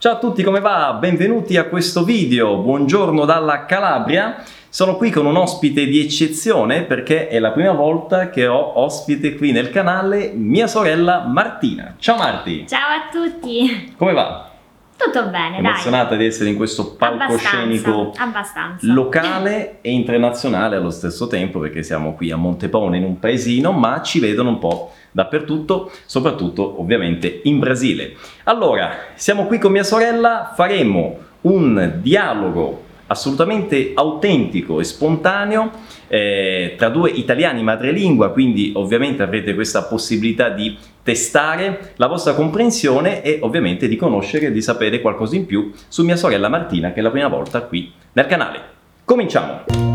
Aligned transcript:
Ciao 0.00 0.14
a 0.14 0.16
tutti, 0.18 0.42
come 0.42 0.60
va? 0.60 0.94
Benvenuti 0.98 1.58
a 1.58 1.64
questo 1.64 2.04
video. 2.04 2.56
Buongiorno 2.56 3.26
dalla 3.26 3.66
Calabria. 3.66 4.42
Sono 4.70 4.96
qui 4.96 5.10
con 5.10 5.26
un 5.26 5.36
ospite 5.36 5.84
di 5.84 6.00
eccezione 6.00 6.84
perché 6.84 7.28
è 7.28 7.38
la 7.38 7.50
prima 7.50 7.72
volta 7.72 8.30
che 8.30 8.46
ho 8.46 8.78
ospite 8.80 9.34
qui 9.36 9.52
nel 9.52 9.68
canale 9.68 10.32
mia 10.34 10.66
sorella 10.68 11.26
Martina. 11.26 11.96
Ciao 11.98 12.16
Marti. 12.16 12.64
Ciao 12.66 12.78
a 12.80 13.10
tutti. 13.12 13.92
Come 13.98 14.14
va? 14.14 14.48
Tutto 14.96 15.28
bene, 15.28 15.58
Emozionata 15.58 16.10
dai. 16.10 16.18
di 16.20 16.24
essere 16.24 16.48
in 16.48 16.56
questo 16.56 16.94
palcoscenico 16.94 17.90
abbastanza, 17.90 18.22
abbastanza. 18.22 18.92
locale 18.94 19.78
e 19.82 19.90
internazionale 19.90 20.76
allo 20.76 20.90
stesso 20.90 21.26
tempo 21.26 21.58
perché 21.58 21.82
siamo 21.82 22.14
qui 22.14 22.30
a 22.30 22.36
Montepone 22.36 22.96
in 22.96 23.04
un 23.04 23.18
paesino, 23.18 23.72
ma 23.72 24.00
ci 24.00 24.18
vedono 24.18 24.48
un 24.48 24.58
po' 24.58 24.92
dappertutto, 25.12 25.90
soprattutto 26.06 26.80
ovviamente 26.80 27.40
in 27.44 27.58
Brasile. 27.58 28.14
Allora, 28.44 28.90
siamo 29.14 29.46
qui 29.46 29.58
con 29.58 29.72
mia 29.72 29.84
sorella, 29.84 30.52
faremo 30.54 31.18
un 31.42 31.98
dialogo 32.00 32.88
assolutamente 33.10 33.90
autentico 33.94 34.78
e 34.78 34.84
spontaneo 34.84 35.70
eh, 36.06 36.74
tra 36.76 36.88
due 36.88 37.10
italiani 37.10 37.62
madrelingua, 37.62 38.30
quindi 38.30 38.72
ovviamente 38.74 39.22
avrete 39.22 39.54
questa 39.54 39.82
possibilità 39.84 40.48
di 40.48 40.76
testare 41.02 41.92
la 41.96 42.06
vostra 42.06 42.34
comprensione 42.34 43.22
e 43.22 43.38
ovviamente 43.42 43.88
di 43.88 43.96
conoscere 43.96 44.46
e 44.46 44.52
di 44.52 44.62
sapere 44.62 45.00
qualcosa 45.00 45.34
in 45.34 45.46
più 45.46 45.72
su 45.88 46.04
mia 46.04 46.16
sorella 46.16 46.48
Martina 46.48 46.92
che 46.92 47.00
è 47.00 47.02
la 47.02 47.10
prima 47.10 47.28
volta 47.28 47.62
qui 47.62 47.92
nel 48.12 48.26
canale. 48.26 48.60
Cominciamo! 49.04 49.89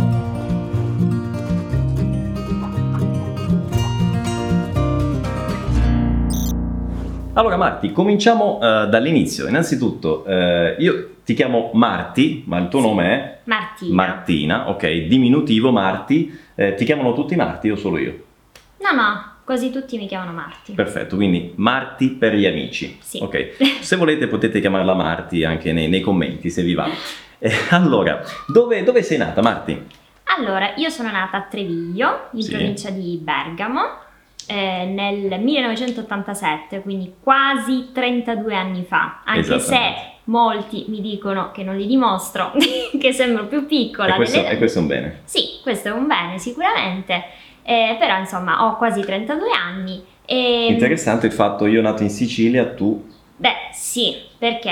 Allora 7.38 7.58
Marti, 7.58 7.92
cominciamo 7.92 8.60
uh, 8.60 8.88
dall'inizio. 8.88 9.46
Innanzitutto, 9.46 10.24
uh, 10.26 10.82
io 10.82 11.16
ti 11.26 11.34
chiamo 11.34 11.72
Marti, 11.74 12.46
ma 12.48 12.58
il 12.60 12.70
tuo 12.70 12.80
sì. 12.80 12.86
nome 12.86 13.10
è? 13.10 13.38
Martina. 13.44 13.94
Martina, 13.94 14.70
ok, 14.70 14.88
diminutivo 15.08 15.70
Marti. 15.72 16.34
Eh, 16.56 16.76
ti 16.76 16.86
chiamano 16.86 17.14
tutti 17.14 17.36
Marti 17.36 17.70
o 17.70 17.76
solo 17.76 17.98
io? 17.98 18.24
No, 18.78 18.92
no, 18.92 19.32
quasi 19.44 19.70
tutti 19.70 19.98
mi 19.98 20.08
chiamano 20.08 20.32
Marti. 20.32 20.72
Perfetto, 20.72 21.18
quindi 21.18 21.52
Marti 21.56 22.12
per 22.12 22.36
gli 22.36 22.46
amici. 22.46 22.98
Sì. 23.02 23.20
Ok, 23.22 23.82
se 23.82 23.98
volete 23.98 24.28
potete 24.28 24.62
chiamarla 24.62 24.94
Marti 24.94 25.44
anche 25.44 25.74
nei, 25.74 25.90
nei 25.90 26.00
commenti 26.00 26.50
se 26.50 26.64
vi 26.64 26.74
va. 26.74 26.88
Eh, 27.38 27.52
allora, 27.72 28.22
dove, 28.48 28.82
dove 28.84 29.04
sei 29.04 29.18
nata 29.18 29.42
Marti? 29.42 29.86
Allora, 30.38 30.74
io 30.78 30.90
sono 30.90 31.12
nata 31.12 31.36
a 31.36 31.42
Treviglio, 31.42 32.30
in 32.32 32.44
sì. 32.44 32.52
provincia 32.52 32.92
di 32.92 33.20
Bergamo 33.22 34.04
eh, 34.48 34.86
nel 34.86 35.40
1987, 35.40 36.82
quindi 36.82 37.16
quasi 37.22 37.90
32 37.94 38.56
anni 38.56 38.84
fa, 38.88 39.22
anche 39.26 39.60
se 39.60 39.80
molti 40.26 40.86
mi 40.88 41.02
dicono 41.02 41.52
che 41.52 41.64
non 41.64 41.76
li 41.76 41.88
dimostro, 41.88 42.52
che 43.00 43.12
sembro 43.14 43.46
più 43.46 43.66
piccola. 43.66 44.14
E 44.14 44.16
questo, 44.16 44.46
e 44.46 44.58
questo, 44.58 44.80
è 44.80 44.82
un 44.82 44.88
bene? 44.88 45.22
Sì, 45.26 45.60
questo 45.62 45.90
è 45.90 45.92
un 45.92 46.08
bene 46.08 46.40
sicuramente, 46.40 47.24
eh, 47.64 47.96
però 48.00 48.18
insomma 48.18 48.66
ho 48.66 48.78
quasi 48.78 49.02
32 49.02 49.50
anni. 49.52 50.04
E... 50.26 50.68
Interessante 50.70 51.28
il 51.28 51.34
fatto, 51.34 51.66
io 51.66 51.82
nato 51.82 52.04
in 52.04 52.10
Sicilia, 52.10 52.66
tu 52.66 53.14
Beh, 53.38 53.70
sì, 53.74 54.16
perché 54.38 54.72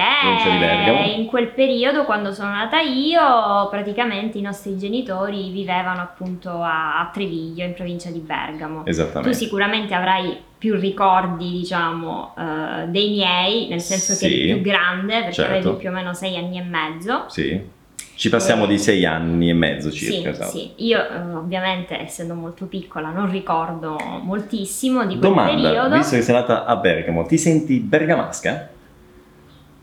in 1.17 1.25
quel 1.25 1.49
periodo, 1.49 2.05
quando 2.05 2.31
sono 2.31 2.51
nata 2.51 2.79
io, 2.79 3.67
praticamente 3.69 4.37
i 4.37 4.41
nostri 4.41 4.77
genitori 4.77 5.49
vivevano 5.49 6.01
appunto 6.01 6.49
a, 6.49 6.99
a 6.99 7.09
Treviglio, 7.11 7.65
in 7.65 7.73
provincia 7.73 8.09
di 8.09 8.19
Bergamo. 8.19 8.85
Esattamente. 8.85 9.29
Tu 9.29 9.35
sicuramente 9.35 9.93
avrai 9.93 10.37
più 10.57 10.75
ricordi, 10.75 11.51
diciamo, 11.51 12.33
uh, 12.37 12.89
dei 12.89 13.09
miei, 13.09 13.67
nel 13.67 13.81
senso 13.81 14.13
sì, 14.13 14.27
che 14.27 14.33
eri 14.33 14.53
più 14.53 14.61
grande, 14.61 15.19
perché 15.19 15.33
certo. 15.33 15.51
avevi 15.51 15.75
più 15.75 15.89
o 15.89 15.91
meno 15.91 16.13
sei 16.13 16.37
anni 16.37 16.57
e 16.57 16.63
mezzo. 16.63 17.25
Sì. 17.27 17.81
Ci 18.15 18.29
passiamo 18.29 18.65
di 18.65 18.77
sei 18.77 19.05
anni 19.05 19.49
e 19.49 19.53
mezzo 19.53 19.91
circa. 19.91 20.21
Sì, 20.21 20.27
esatto. 20.29 20.51
sì. 20.51 20.71
Io 20.77 20.99
eh, 20.99 21.33
ovviamente 21.33 21.99
essendo 21.99 22.35
molto 22.35 22.65
piccola 22.65 23.09
non 23.09 23.29
ricordo 23.29 23.97
moltissimo 24.21 25.01
di 25.05 25.17
quel 25.17 25.29
Domanda, 25.29 25.69
periodo. 25.69 25.95
visto 25.97 26.15
che 26.15 26.21
sei 26.21 26.35
nata 26.35 26.65
a 26.65 26.75
Bergamo, 26.75 27.25
ti 27.25 27.37
senti 27.37 27.79
bergamasca? 27.79 28.69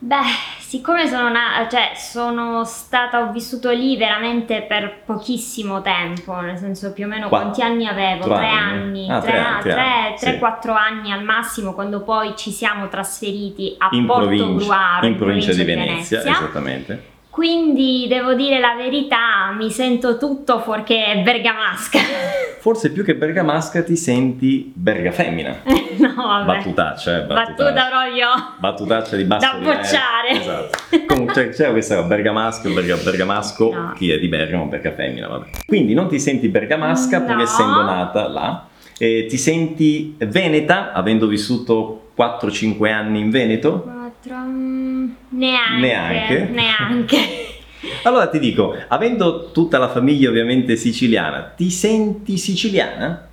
Beh, 0.02 0.16
siccome 0.60 1.06
sono, 1.06 1.28
na- 1.28 1.69
cioè, 1.70 1.90
sono 1.94 2.64
stata, 2.64 3.20
ho 3.20 3.32
vissuto 3.32 3.70
lì 3.70 3.98
veramente 3.98 4.62
per 4.62 5.02
pochissimo 5.04 5.82
tempo, 5.82 6.40
nel 6.40 6.56
senso 6.56 6.94
più 6.94 7.04
o 7.04 7.08
meno 7.08 7.28
Qua- 7.28 7.40
quanti 7.40 7.60
anni 7.60 7.86
avevo? 7.86 8.24
tre 8.24 8.46
anni, 8.48 9.10
ah, 9.10 9.20
tre, 9.20 9.32
tre, 9.60 9.72
tre, 9.74 10.14
tre, 10.19 10.32
sì. 10.32 10.38
quattro 10.38 10.72
anni 10.72 11.12
al 11.12 11.22
massimo, 11.22 11.74
quando 11.74 12.00
poi 12.00 12.32
ci 12.34 12.50
siamo 12.50 12.88
trasferiti 12.88 13.74
a 13.76 13.88
in 13.90 14.06
Porto 14.06 14.22
provincia, 14.28 14.64
Gruaro, 14.64 15.06
in 15.06 15.16
provincia 15.16 15.52
di 15.52 15.64
Venezia, 15.64 16.19
Venezia. 16.20 16.32
esattamente. 16.38 17.09
Quindi 17.30 18.06
devo 18.08 18.34
dire 18.34 18.58
la 18.58 18.74
verità, 18.76 19.52
mi 19.56 19.70
sento 19.70 20.18
tutto 20.18 20.58
fuorché 20.58 21.22
bergamasca. 21.24 21.98
Forse 22.60 22.91
più 22.92 23.04
che 23.04 23.14
bergamasca 23.14 23.82
ti 23.84 23.96
senti 23.96 24.70
bergafemmina. 24.74 25.62
no, 25.98 26.12
vabbè. 26.16 26.44
Battutaccia, 26.44 27.19
eh, 27.19 27.22
battutaccia. 27.22 27.62
Battuta 27.72 27.88
proprio. 27.88 28.26
Battutaccia 28.58 29.16
di 29.16 29.24
basso 29.24 29.46
Da 29.46 29.58
bocciare. 29.58 30.30
Esatto. 30.32 30.78
Comunque 31.06 31.34
c'è, 31.34 31.48
c'è 31.50 31.70
questa 31.70 32.02
bergamasco, 32.02 32.69
berga, 32.72 32.96
bergamasco, 32.96 33.72
No. 33.72 33.92
chi 33.96 34.10
è 34.10 34.19
di 34.19 34.28
Bergamo, 34.28 34.66
bergafemmina, 34.66 35.28
vabbè. 35.28 35.46
Quindi 35.66 35.94
non 35.94 36.08
ti 36.08 36.19
senti 36.19 36.48
bergamasca 36.48 37.20
pur 37.20 37.36
No. 37.36 37.42
essendo 37.42 37.82
nata 37.82 38.28
là. 38.28 38.66
E 38.98 39.26
ti 39.28 39.38
senti 39.38 40.16
veneta, 40.19 40.92
avendo 40.92 41.26
vissuto 41.26 42.10
4-5 42.14 42.90
anni 42.92 43.20
in 43.20 43.30
Veneto? 43.30 43.90
Quattro, 44.20 44.36
mm, 44.36 45.10
neanche. 45.31 45.81
Neanche? 45.81 46.48
Neanche. 46.50 47.44
Allora 48.04 48.28
ti 48.28 48.38
dico, 48.38 48.76
avendo 48.88 49.50
tutta 49.53 49.78
la 49.78 49.88
famiglia 49.88 50.28
ovviamente 50.28 50.76
siciliana, 50.76 51.41
ti 51.56 51.70
senti 51.70 52.36
siciliana? 52.36 53.26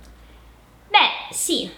Beh, 0.88 1.34
sì, 1.34 1.70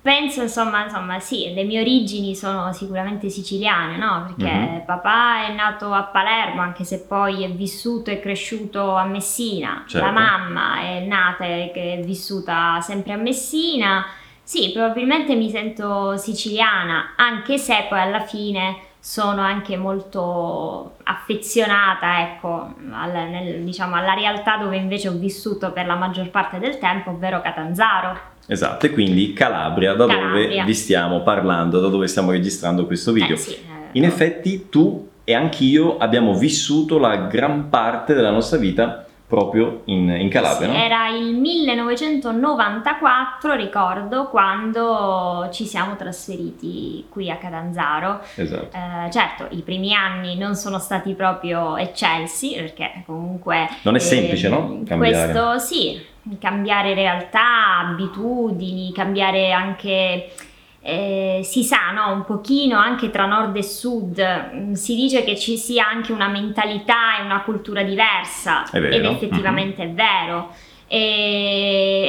penso 0.00 0.42
insomma, 0.42 0.84
insomma, 0.84 1.18
sì, 1.18 1.52
le 1.52 1.64
mie 1.64 1.80
origini 1.80 2.36
sono 2.36 2.72
sicuramente 2.72 3.28
siciliane, 3.28 3.96
no? 3.96 4.24
Perché 4.36 4.52
Mhm. 4.52 4.84
papà 4.86 5.48
è 5.48 5.52
nato 5.52 5.92
a 5.92 6.04
Palermo, 6.04 6.60
anche 6.62 6.84
se 6.84 7.00
poi 7.00 7.42
è 7.42 7.50
vissuto 7.50 8.10
e 8.12 8.20
cresciuto 8.20 8.94
a 8.94 9.04
Messina. 9.04 9.82
Certo. 9.88 10.06
La 10.06 10.12
mamma 10.12 10.80
è 10.80 11.00
nata 11.00 11.44
e 11.44 11.72
è 11.72 12.00
vissuta 12.04 12.80
sempre 12.80 13.14
a 13.14 13.16
Messina. 13.16 14.06
Sì, 14.42 14.70
probabilmente 14.72 15.34
mi 15.34 15.48
sento 15.50 16.16
siciliana, 16.16 17.14
anche 17.16 17.58
se 17.58 17.86
poi 17.88 18.00
alla 18.00 18.20
fine 18.20 18.76
sono 18.98 19.40
anche 19.40 19.76
molto 19.76 20.94
affezionata, 21.04 22.20
ecco, 22.20 22.74
al- 22.92 23.10
nel- 23.30 23.62
diciamo, 23.64 23.96
alla 23.96 24.14
realtà 24.14 24.56
dove 24.58 24.76
invece 24.76 25.08
ho 25.08 25.12
vissuto 25.12 25.72
per 25.72 25.86
la 25.86 25.94
maggior 25.96 26.30
parte 26.30 26.58
del 26.58 26.78
tempo, 26.78 27.10
ovvero 27.10 27.40
Catanzaro. 27.40 28.18
Esatto, 28.46 28.86
e 28.86 28.90
quindi 28.90 29.32
Calabria, 29.32 29.94
da 29.94 30.06
dove 30.06 30.18
Calabria. 30.18 30.64
vi 30.64 30.74
stiamo 30.74 31.22
parlando, 31.22 31.80
da 31.80 31.88
dove 31.88 32.06
stiamo 32.08 32.32
registrando 32.32 32.86
questo 32.86 33.12
video. 33.12 33.34
Eh 33.34 33.38
sì, 33.38 33.52
eh, 33.54 33.88
In 33.92 34.04
effetti 34.04 34.68
tu 34.68 35.08
e 35.24 35.34
anch'io 35.34 35.96
abbiamo 35.98 36.34
vissuto 36.34 36.98
la 36.98 37.16
gran 37.16 37.68
parte 37.68 38.14
della 38.14 38.30
nostra 38.30 38.58
vita 38.58 39.06
proprio 39.32 39.80
in, 39.86 40.10
in 40.10 40.28
Calabria, 40.28 40.68
Sì, 40.68 40.76
no? 40.76 40.78
Era 40.78 41.08
il 41.08 41.34
1994, 41.34 43.54
ricordo, 43.54 44.28
quando 44.28 45.48
ci 45.50 45.64
siamo 45.64 45.96
trasferiti 45.96 47.06
qui 47.08 47.30
a 47.30 47.36
Catanzaro. 47.36 48.20
Esatto. 48.34 48.76
Eh, 48.76 49.10
certo, 49.10 49.46
i 49.48 49.62
primi 49.62 49.94
anni 49.94 50.36
non 50.36 50.54
sono 50.54 50.78
stati 50.78 51.14
proprio 51.14 51.78
eccelsi, 51.78 52.52
perché 52.56 53.04
comunque... 53.06 53.70
Non 53.84 53.94
è 53.94 54.00
semplice, 54.00 54.50
no? 54.50 54.82
Cambiare. 54.84 55.32
Questo 55.32 55.58
sì, 55.60 55.98
cambiare 56.38 56.92
realtà, 56.92 57.78
abitudini, 57.78 58.92
cambiare 58.92 59.50
anche... 59.52 60.30
eh, 60.84 61.40
si 61.44 61.62
sa, 61.62 61.92
no? 61.92 62.12
Un 62.12 62.24
pochino 62.24 62.76
anche 62.76 63.10
tra 63.10 63.24
nord 63.26 63.54
e 63.56 63.62
sud, 63.62 64.50
mm, 64.54 64.72
si 64.72 64.96
dice 64.96 65.22
che 65.22 65.36
ci 65.36 65.56
sia 65.56 65.88
anche 65.88 66.12
una 66.12 66.26
mentalità 66.26 67.18
e 67.18 67.22
una 67.22 67.42
cultura 67.42 67.82
diversa, 67.82 68.64
ed 68.72 69.04
effettivamente 69.04 69.84
è 69.84 69.90
vero. 69.90 70.50
E, 70.88 70.98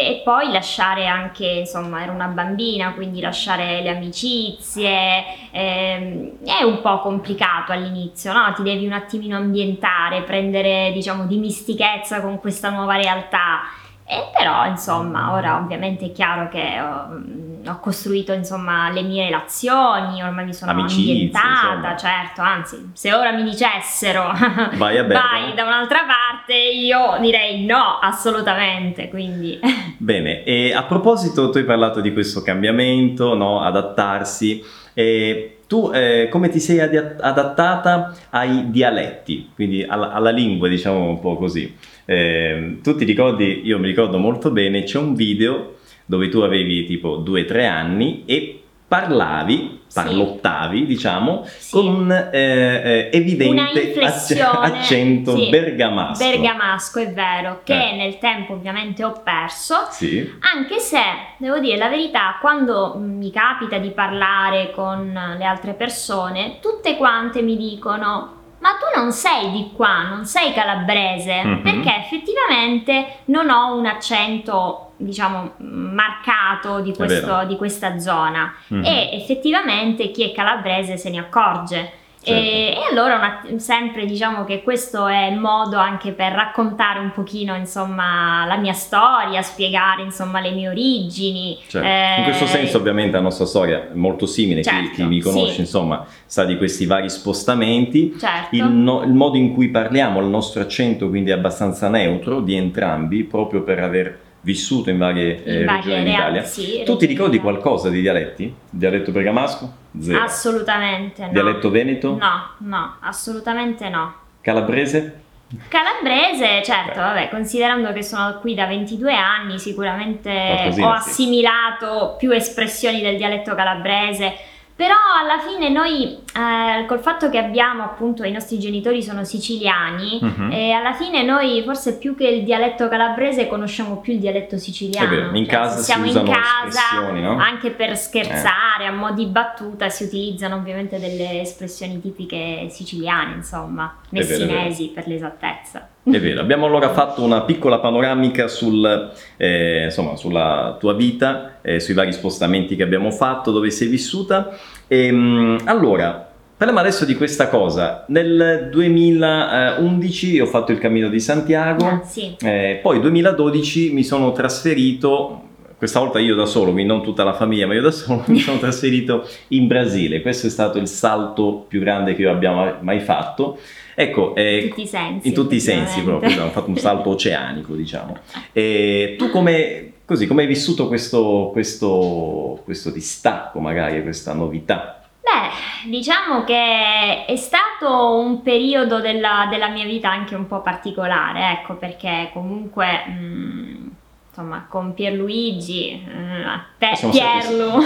e 0.09 0.21
poi 0.25 0.51
lasciare 0.51 1.05
anche, 1.05 1.45
insomma, 1.45 2.03
ero 2.03 2.11
una 2.11 2.27
bambina, 2.27 2.91
quindi 2.93 3.21
lasciare 3.21 3.81
le 3.81 3.89
amicizie 3.89 5.23
ehm, 5.51 6.31
è 6.43 6.63
un 6.63 6.81
po' 6.81 6.99
complicato 6.99 7.71
all'inizio, 7.71 8.33
no? 8.33 8.51
Ti 8.53 8.63
devi 8.63 8.85
un 8.85 8.91
attimino 8.91 9.37
ambientare, 9.37 10.23
prendere, 10.23 10.91
diciamo, 10.93 11.25
dimistichezza 11.27 12.21
con 12.21 12.39
questa 12.39 12.71
nuova 12.71 12.95
realtà. 12.97 13.61
E 14.05 14.29
però, 14.37 14.65
insomma, 14.65 15.31
ora 15.31 15.57
ovviamente 15.57 16.07
è 16.07 16.11
chiaro 16.11 16.49
che 16.49 16.81
oh, 16.81 17.52
ho 17.65 17.80
costruito 17.80 18.33
insomma 18.33 18.89
le 18.92 19.01
mie 19.04 19.25
relazioni, 19.25 20.21
ormai 20.21 20.45
mi 20.45 20.54
sono 20.54 20.71
Amicizie, 20.71 21.12
ambientata, 21.12 21.74
insomma. 21.74 21.98
certo, 21.98 22.42
anzi, 22.42 22.89
se 22.94 23.13
ora 23.13 23.31
mi 23.31 23.44
dicessero 23.44 24.31
Vai 24.75 24.98
a 24.98 25.04
vai 25.04 25.54
da 25.56 25.63
un'altra 25.63 26.00
parte, 26.06 26.54
io 26.54 27.18
direi 27.19 27.65
no, 27.65 28.00
assolutamente, 28.01 29.10
quindi 29.10 29.60
Bene, 29.98 30.44
e 30.44 30.74
a 30.74 30.83
proposito, 30.83 31.50
tu 31.50 31.57
hai 31.57 31.63
parlato 31.63 32.01
di 32.01 32.12
questo 32.12 32.42
cambiamento, 32.42 33.36
no? 33.36 33.62
adattarsi. 33.62 34.63
E 34.94 35.60
tu 35.68 35.89
eh, 35.94 36.27
come 36.30 36.50
ti 36.50 36.60
sei 36.60 36.80
adattata 36.80 38.13
ai 38.30 38.69
dialetti, 38.69 39.50
quindi 39.56 39.83
alla, 39.83 40.12
alla 40.12 40.30
lingua, 40.30 40.68
diciamo 40.68 41.07
un 41.10 41.19
po' 41.19 41.36
così? 41.36 41.75
Eh, 42.06 42.80
tu 42.83 42.95
ti 42.95 43.06
ricordi, 43.06 43.62
io 43.63 43.80
mi 43.80 43.88
ricordo 43.88 44.18
molto 44.18 44.51
bene, 44.51 44.83
c'è 44.83 45.00
un 45.00 45.15
video 45.15 45.77
dove 46.05 46.29
tu 46.29 46.39
avevi 46.39 46.85
tipo 46.85 47.17
2-3 47.19 47.65
anni 47.67 48.23
e 48.25 48.59
parlavi, 48.88 49.81
Sì. 49.88 50.00
parlottavi, 50.01 50.85
diciamo, 50.85 51.44
Sì. 51.45 51.71
con 51.71 51.88
un 51.88 52.11
eh, 52.11 52.29
eh, 52.31 53.09
evidente 53.11 54.00
accento 54.44 55.35
sì, 55.35 55.50
bergamasco. 55.50 56.23
bergamasco, 56.29 57.00
è 57.00 57.11
vero, 57.11 57.61
che 57.63 57.73
Eh. 57.73 57.95
nel 57.95 58.17
tempo 58.19 58.53
ovviamente 58.53 59.03
ho 59.03 59.19
perso. 59.23 59.88
Sì, 59.89 60.31
Anche 60.55 60.77
se, 60.79 61.00
devo 61.38 61.57
dire 61.59 61.77
la 61.77 61.89
verità, 61.89 62.38
quando 62.39 62.95
mi 63.00 63.31
capita 63.31 63.77
di 63.79 63.89
parlare 63.89 64.71
con 64.71 65.11
le 65.38 65.44
altre 65.45 65.73
persone, 65.73 66.57
tutte 66.61 66.95
quante 66.97 67.41
mi 67.41 67.57
dicono 67.57 68.41
ma 68.63 68.69
tu 68.80 68.98
non 68.98 69.12
sei 69.12 69.51
di 69.51 69.71
qua, 69.75 70.04
non 70.04 70.24
sei 70.25 70.54
calabrese, 70.54 71.44
Mhm. 71.44 71.62
perché 71.62 71.95
effettivamente 71.98 73.18
non 73.25 73.50
ho 73.50 73.75
un 73.75 73.86
accento, 73.86 74.94
diciamo, 74.95 75.51
marcato 75.57 76.80
di, 76.80 76.94
questo- 76.95 77.44
di 77.45 77.57
questa 77.57 78.00
zona. 78.00 78.54
Mhm. 78.68 78.86
E 78.86 79.10
effettivamente 79.13 80.12
chi 80.12 80.30
è 80.30 80.33
calabrese 80.33 80.95
se 80.95 81.10
ne 81.10 81.19
accorge. 81.19 81.92
Certo. 82.23 82.31
E, 82.41 82.69
e 82.71 82.77
allora 82.89 83.15
una- 83.15 83.59
sempre 83.59 84.05
diciamo 84.05 84.45
che 84.45 84.63
questo 84.63 85.07
è 85.07 85.25
il 85.25 85.37
modo 85.37 85.77
anche 85.77 86.11
per 86.13 86.31
raccontare 86.31 86.99
un 86.99 87.11
pochino 87.11 87.53
insomma 87.55 88.45
la 88.45 88.55
mia 88.57 88.73
storia, 88.73 89.41
spiegare 89.41 90.01
insomma 90.03 90.39
le 90.39 90.51
mie 90.51 90.69
origini. 90.69 91.57
Certo. 91.67 91.85
eh, 91.85 92.15
In 92.19 92.23
questo 92.23 92.45
senso 92.47 92.77
ovviamente 92.77 93.15
la 93.17 93.21
nostra 93.21 93.45
storia 93.45 93.89
è 93.89 93.93
molto 93.93 94.25
simile, 94.25 94.61
chi- 94.61 94.69
Certo, 94.69 94.89
chi, 94.95 95.03
mi 95.03 95.19
conosce 95.19 95.53
sì. 95.55 95.59
insomma 95.61 96.05
sa 96.25 96.45
di 96.45 96.55
questi 96.57 96.85
vari 96.85 97.09
spostamenti. 97.09 98.15
Certo. 98.17 98.55
Il, 98.55 98.63
no- 98.65 99.03
il 99.03 99.11
modo 99.13 99.37
in 99.37 99.53
cui 99.53 99.67
parliamo, 99.69 100.19
il 100.21 100.27
nostro 100.27 100.61
accento 100.61 101.09
quindi 101.09 101.31
è 101.31 101.33
abbastanza 101.33 101.89
neutro 101.89 102.39
di 102.39 102.55
entrambi, 102.55 103.23
proprio 103.25 103.63
per 103.63 103.79
aver 103.79 104.19
vissuto 104.43 104.89
in 104.89 104.97
varie 104.97 105.43
eh, 105.43 105.59
in 105.61 105.65
varie 105.65 105.95
regioni 105.95 106.03
d'Italia. 106.03 106.43
sì, 106.43 106.83
Tu 106.85 106.95
ti 106.97 107.05
ricordi 107.05 107.39
qualcosa 107.39 107.89
di 107.89 108.01
dialetti? 108.01 108.53
Dialetto 108.69 109.11
bergamasco? 109.11 109.73
Zero. 109.99 110.21
Assolutamente 110.23 111.25
no. 111.25 111.31
Dialetto 111.31 111.69
veneto? 111.69 112.17
No, 112.17 112.49
no, 112.59 112.95
assolutamente 112.99 113.89
no. 113.89 114.13
Calabrese? 114.41 115.21
Calabrese, 115.67 116.63
certo, 116.63 116.99
vabbè, 116.99 117.29
considerando 117.29 117.93
che 117.93 118.01
sono 118.01 118.39
qui 118.39 118.55
da 118.55 118.65
22 118.65 119.13
anni, 119.13 119.59
sicuramente 119.59 120.31
Qualcosina, 120.31 120.87
ho 120.87 120.99
sì. 120.99 121.09
assimilato 121.09 122.15
più 122.17 122.31
espressioni 122.31 123.01
del 123.01 123.17
dialetto 123.17 123.53
calabrese. 123.53 124.33
Però 124.75 124.95
alla 125.21 125.39
fine 125.39 125.69
noi, 125.69 126.17
eh, 126.35 126.85
col 126.87 126.99
fatto 126.99 127.29
che 127.29 127.37
abbiamo 127.37 127.83
appunto 127.83 128.23
i 128.23 128.31
nostri 128.31 128.57
genitori 128.57 129.03
sono 129.03 129.23
siciliani, 129.23 130.17
Mhm. 130.19 130.51
e 130.51 130.71
alla 130.71 130.93
fine 130.93 131.21
noi 131.21 131.61
forse 131.63 131.97
più 131.99 132.15
che 132.15 132.27
il 132.27 132.43
dialetto 132.43 132.87
calabrese 132.87 133.47
conosciamo 133.47 133.97
più 133.97 134.13
il 134.13 134.19
dialetto 134.19 134.57
siciliano. 134.57 135.05
È 135.05 135.09
vero, 135.09 135.27
in 135.35 135.45
Cioè, 135.45 135.53
casa 135.53 135.77
siamo 135.81 136.05
in 136.05 136.09
usano 136.09 136.31
casa, 136.31 137.09
no? 137.11 137.37
anche 137.37 137.69
per 137.69 137.95
scherzare, 137.95 138.87
a 138.87 138.91
mo' 138.91 139.11
di 139.11 139.27
battuta, 139.27 139.89
si 139.89 140.05
utilizzano 140.05 140.55
ovviamente 140.55 140.99
delle 140.99 141.41
espressioni 141.41 142.01
tipiche 142.01 142.67
siciliane, 142.69 143.35
insomma, 143.35 143.97
È 144.09 144.19
vero, 144.21 144.27
messinesi 144.45 144.87
per 144.89 145.05
l'esattezza. 145.07 145.87
È 146.05 146.19
vero, 146.19 146.41
abbiamo 146.41 146.65
allora 146.65 146.89
fatto 146.89 147.23
una 147.23 147.44
piccola 147.44 147.79
panoramica 147.79 148.50
sul, 148.50 149.11
eh, 149.38 149.83
insomma, 149.85 150.17
sulla 150.17 150.75
tua 150.77 150.94
vita, 150.94 151.59
eh, 151.61 151.79
sui 151.79 151.94
vari 151.94 152.11
spostamenti 152.11 152.75
che 152.75 152.83
abbiamo 152.83 153.09
fatto, 153.09 153.51
dove 153.51 153.69
sei 153.71 153.88
vissuta. 153.88 154.50
Ehm, 154.88 155.61
allora, 155.63 156.27
parliamo 156.57 156.81
adesso 156.81 157.05
di 157.05 157.15
questa 157.15 157.47
cosa. 157.47 158.03
Nel 158.09 158.67
2011 158.69 160.39
ho 160.41 160.45
fatto 160.45 160.73
il 160.73 160.79
Cammino 160.79 161.07
di 161.07 161.21
Santiago, 161.21 161.85
Ah, 161.85 162.01
sì. 162.03 162.35
eh, 162.41 162.79
poi 162.81 163.00
2012 163.00 163.94
mi 163.94 164.03
sono 164.03 164.33
trasferito, 164.33 165.41
questa 165.83 166.00
volta 166.00 166.19
io 166.19 166.33
da 166.33 166.45
solo, 166.45 166.71
quindi 166.71 166.85
non 166.85 167.03
tutta 167.03 167.25
la 167.25 167.33
famiglia, 167.33 167.68
ma 167.68 167.74
io 167.74 167.81
da 167.81 167.91
solo, 167.91 168.24
mi 168.27 168.39
sono 168.39 168.57
trasferito 168.59 169.27
in 169.50 169.68
Brasile. 169.68 170.21
Questo 170.21 170.47
è 170.47 170.50
stato 170.50 170.77
il 170.77 170.88
salto 170.88 171.65
più 171.68 171.81
grande 171.81 172.15
che 172.15 172.21
io 172.21 172.31
abbia 172.31 172.77
mai- 172.80 173.01
fatto. 173.01 173.59
Ecco, 173.94 174.33
eh, 174.33 174.59
In 174.59 174.69
tutti 174.69 174.81
i 174.83 174.88
sensi. 174.88 175.27
in 175.27 175.33
tutti 175.33 175.56
i 175.56 175.59
sensi 175.59 176.01
proprio, 176.01 176.30
abbiamo 176.31 176.51
fatto 176.51 176.69
un 176.69 176.77
salto 176.77 177.09
oceanico, 177.12 177.75
diciamo. 177.75 178.18
E 178.53 179.15
tu 179.18 179.30
come, 179.30 179.95
così, 180.06 180.25
come 180.25 180.44
hai 180.44 180.47
vissuto 180.47 180.88
questo, 180.88 181.50
questo, 181.51 182.62
questo 182.63 182.89
distacco, 182.89 183.59
magari, 183.59 184.01
questa 184.03 184.31
novità? 184.31 185.03
Beh, 185.19 185.89
diciamo 185.89 186.45
che 186.45 187.25
è 187.25 187.36
stato 187.36 188.19
un 188.19 188.41
periodo 188.41 189.01
della, 189.01 189.47
della 189.50 189.68
mia 189.68 189.86
vita 189.86 190.09
anche 190.09 190.33
un 190.33 190.47
po' 190.47 190.62
particolare, 190.62 191.59
ecco, 191.59 191.75
perché 191.75 192.29
comunque, 192.31 192.88
mm, 193.09 193.88
insomma, 194.35 194.65
con 194.68 194.95
Pierluigi, 194.95 196.03
mm, 196.09 196.45
a 196.47 196.65
te 196.80 196.95
stati- 196.95 197.19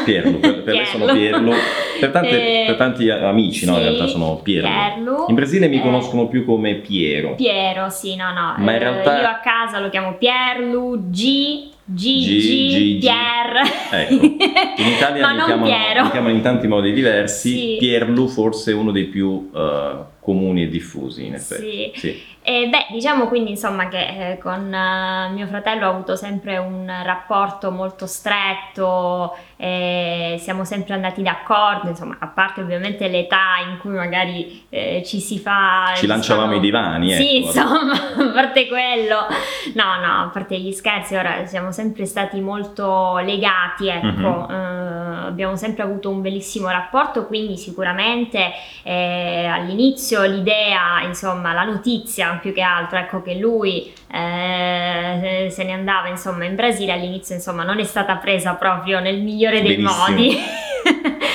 Pierlu, 0.06 0.40
per, 0.40 0.64
per 0.64 0.76
lei 0.76 0.86
sono 0.86 1.06
Pierlu, 1.12 1.52
per, 2.00 2.10
tante- 2.12 2.62
Eh, 2.62 2.66
per 2.68 2.76
tanti 2.78 3.10
amici, 3.10 3.66
no, 3.66 3.74
in 3.74 3.78
sì, 3.80 3.84
realtà 3.84 4.08
sono 4.08 4.40
Pierlu. 4.42 4.70
Pierlu. 4.70 5.26
In 5.28 5.36
Brasile 5.36 5.68
mi 5.68 5.78
Eh, 5.80 5.82
conoscono 5.82 6.28
più 6.28 6.46
come 6.46 6.76
Piero. 6.76 7.36
Piero, 7.36 7.90
sì, 7.90 8.16
no, 8.16 8.32
no. 8.32 8.54
Ma 8.58 8.62
in 8.62 8.70
eh, 8.70 8.80
realtà- 8.80 9.20
Io 9.20 9.28
a 9.28 9.40
casa 9.44 9.80
lo 9.80 9.90
chiamo 9.90 10.14
Pierlu, 10.16 11.10
G, 11.10 11.70
G, 11.84 11.94
Gigi, 11.94 12.68
G, 12.68 12.98
G. 12.98 13.00
Pier. 13.00 14.02
Ecco, 14.02 14.14
in 14.82 14.88
Italia 14.88 15.28
mi 15.30 15.36
chiamano, 15.44 15.64
mi 16.04 16.12
chiamano 16.12 16.30
in 16.34 16.42
tanti 16.42 16.68
modi 16.68 16.94
diversi. 16.94 17.50
Sì. 17.50 17.76
Pierlu 17.78 18.28
forse 18.28 18.72
è 18.72 18.74
uno 18.74 18.92
dei 18.92 19.06
più 19.06 19.52
eh, 19.54 19.96
comuni 20.28 20.64
e 20.64 20.68
diffusi, 20.68 21.26
in 21.26 21.36
effetti. 21.36 21.92
Sì. 21.96 22.00
Sì. 22.00 22.24
E 22.42 22.68
beh, 22.68 22.88
diciamo 22.92 23.30
quindi 23.30 23.52
insomma 23.52 23.88
che 23.88 24.32
eh, 24.32 24.38
con 24.38 24.74
eh, 24.74 25.30
mio 25.32 25.48
fratello 25.48 25.88
ho 25.88 25.92
avuto 25.92 26.18
sempre 26.18 26.58
un 26.58 26.86
rapporto 27.02 27.72
molto 27.72 28.08
stretto, 28.08 29.34
eh, 29.58 30.38
siamo 30.40 30.64
sempre 30.64 30.94
andati 30.94 31.22
d'accordo, 31.22 31.90
insomma, 31.90 32.18
a 32.20 32.28
parte 32.28 32.62
ovviamente 32.62 33.08
l'età 33.08 33.56
in 33.70 33.78
cui 33.80 33.92
magari 33.92 34.66
eh, 34.70 35.02
ci 35.06 35.20
si 35.20 35.40
fa... 35.40 35.92
Ci 35.96 36.06
lanciavamo 36.08 36.60
diciamo- 36.60 36.64
i 36.64 36.70
divani, 36.70 37.12
ecco. 37.14 37.22
Sì, 37.24 37.38
insomma, 37.46 37.92
a 38.30 38.32
parte 38.34 38.68
quello, 38.68 39.26
no, 39.74 39.84
no, 40.06 40.24
a 40.26 40.30
parte 40.32 40.58
gli 40.60 40.72
scherzi, 40.72 41.16
ora 41.16 41.46
siamo 41.46 41.72
sempre 41.72 42.06
stati 42.06 42.40
molto 42.40 43.18
legati, 43.18 43.88
ecco, 43.88 44.46
Mhm. 44.48 44.52
eh, 44.52 45.26
abbiamo 45.28 45.56
sempre 45.56 45.84
avuto 45.84 46.10
un 46.10 46.22
bellissimo 46.22 46.70
rapporto, 46.70 47.26
quindi 47.26 47.58
sicuramente 47.58 48.52
eh, 48.84 49.46
all'inizio 49.46 50.24
l'idea, 50.24 51.02
insomma, 51.04 51.52
la 51.54 51.64
notizia 51.64 52.38
più 52.42 52.54
che 52.54 52.62
altro, 52.62 52.98
ecco 53.00 53.22
che 53.22 53.36
lui 53.36 53.92
eh, 54.12 55.48
se 55.50 55.64
ne 55.64 55.74
andava 55.74 56.08
insomma 56.08 56.46
in 56.46 56.56
Brasile 56.56 56.94
all'inizio 56.94 57.36
insomma 57.36 57.64
non 57.64 57.80
è 57.80 57.84
stata 57.84 58.16
presa 58.16 58.54
proprio 58.54 59.00
nel 59.00 59.22
migliore 59.22 59.47
dei 59.50 59.76
Benissimo. 59.76 60.08
modi. 60.08 60.38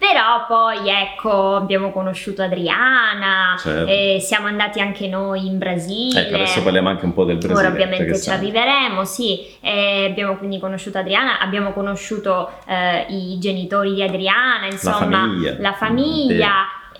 Però 0.00 0.46
poi 0.48 0.88
ecco 0.88 1.56
abbiamo 1.56 1.92
conosciuto 1.92 2.42
Adriana, 2.42 3.54
Certo. 3.58 3.86
e 3.90 4.18
siamo 4.18 4.46
andati 4.46 4.80
anche 4.80 5.06
noi 5.06 5.46
in 5.46 5.58
Brasile. 5.58 6.22
Ecco, 6.26 6.34
adesso 6.36 6.62
parliamo 6.62 6.88
anche 6.88 7.04
un 7.04 7.12
po' 7.12 7.24
del 7.24 7.36
Brasile. 7.36 7.58
Ora 7.58 7.68
ovviamente 7.68 8.18
ci 8.18 8.30
arriveremo, 8.30 9.04
sì, 9.04 9.46
eh, 9.60 10.06
abbiamo 10.10 10.36
quindi 10.36 10.58
conosciuto 10.58 10.98
Adriana, 10.98 11.38
abbiamo 11.38 11.72
conosciuto 11.72 12.50
eh, 12.66 13.06
i 13.10 13.38
genitori 13.38 13.92
di 13.94 14.02
Adriana, 14.02 14.66
insomma, 14.66 14.96
famiglia. 15.20 15.56
la 15.58 15.72
famiglia. 15.74 16.52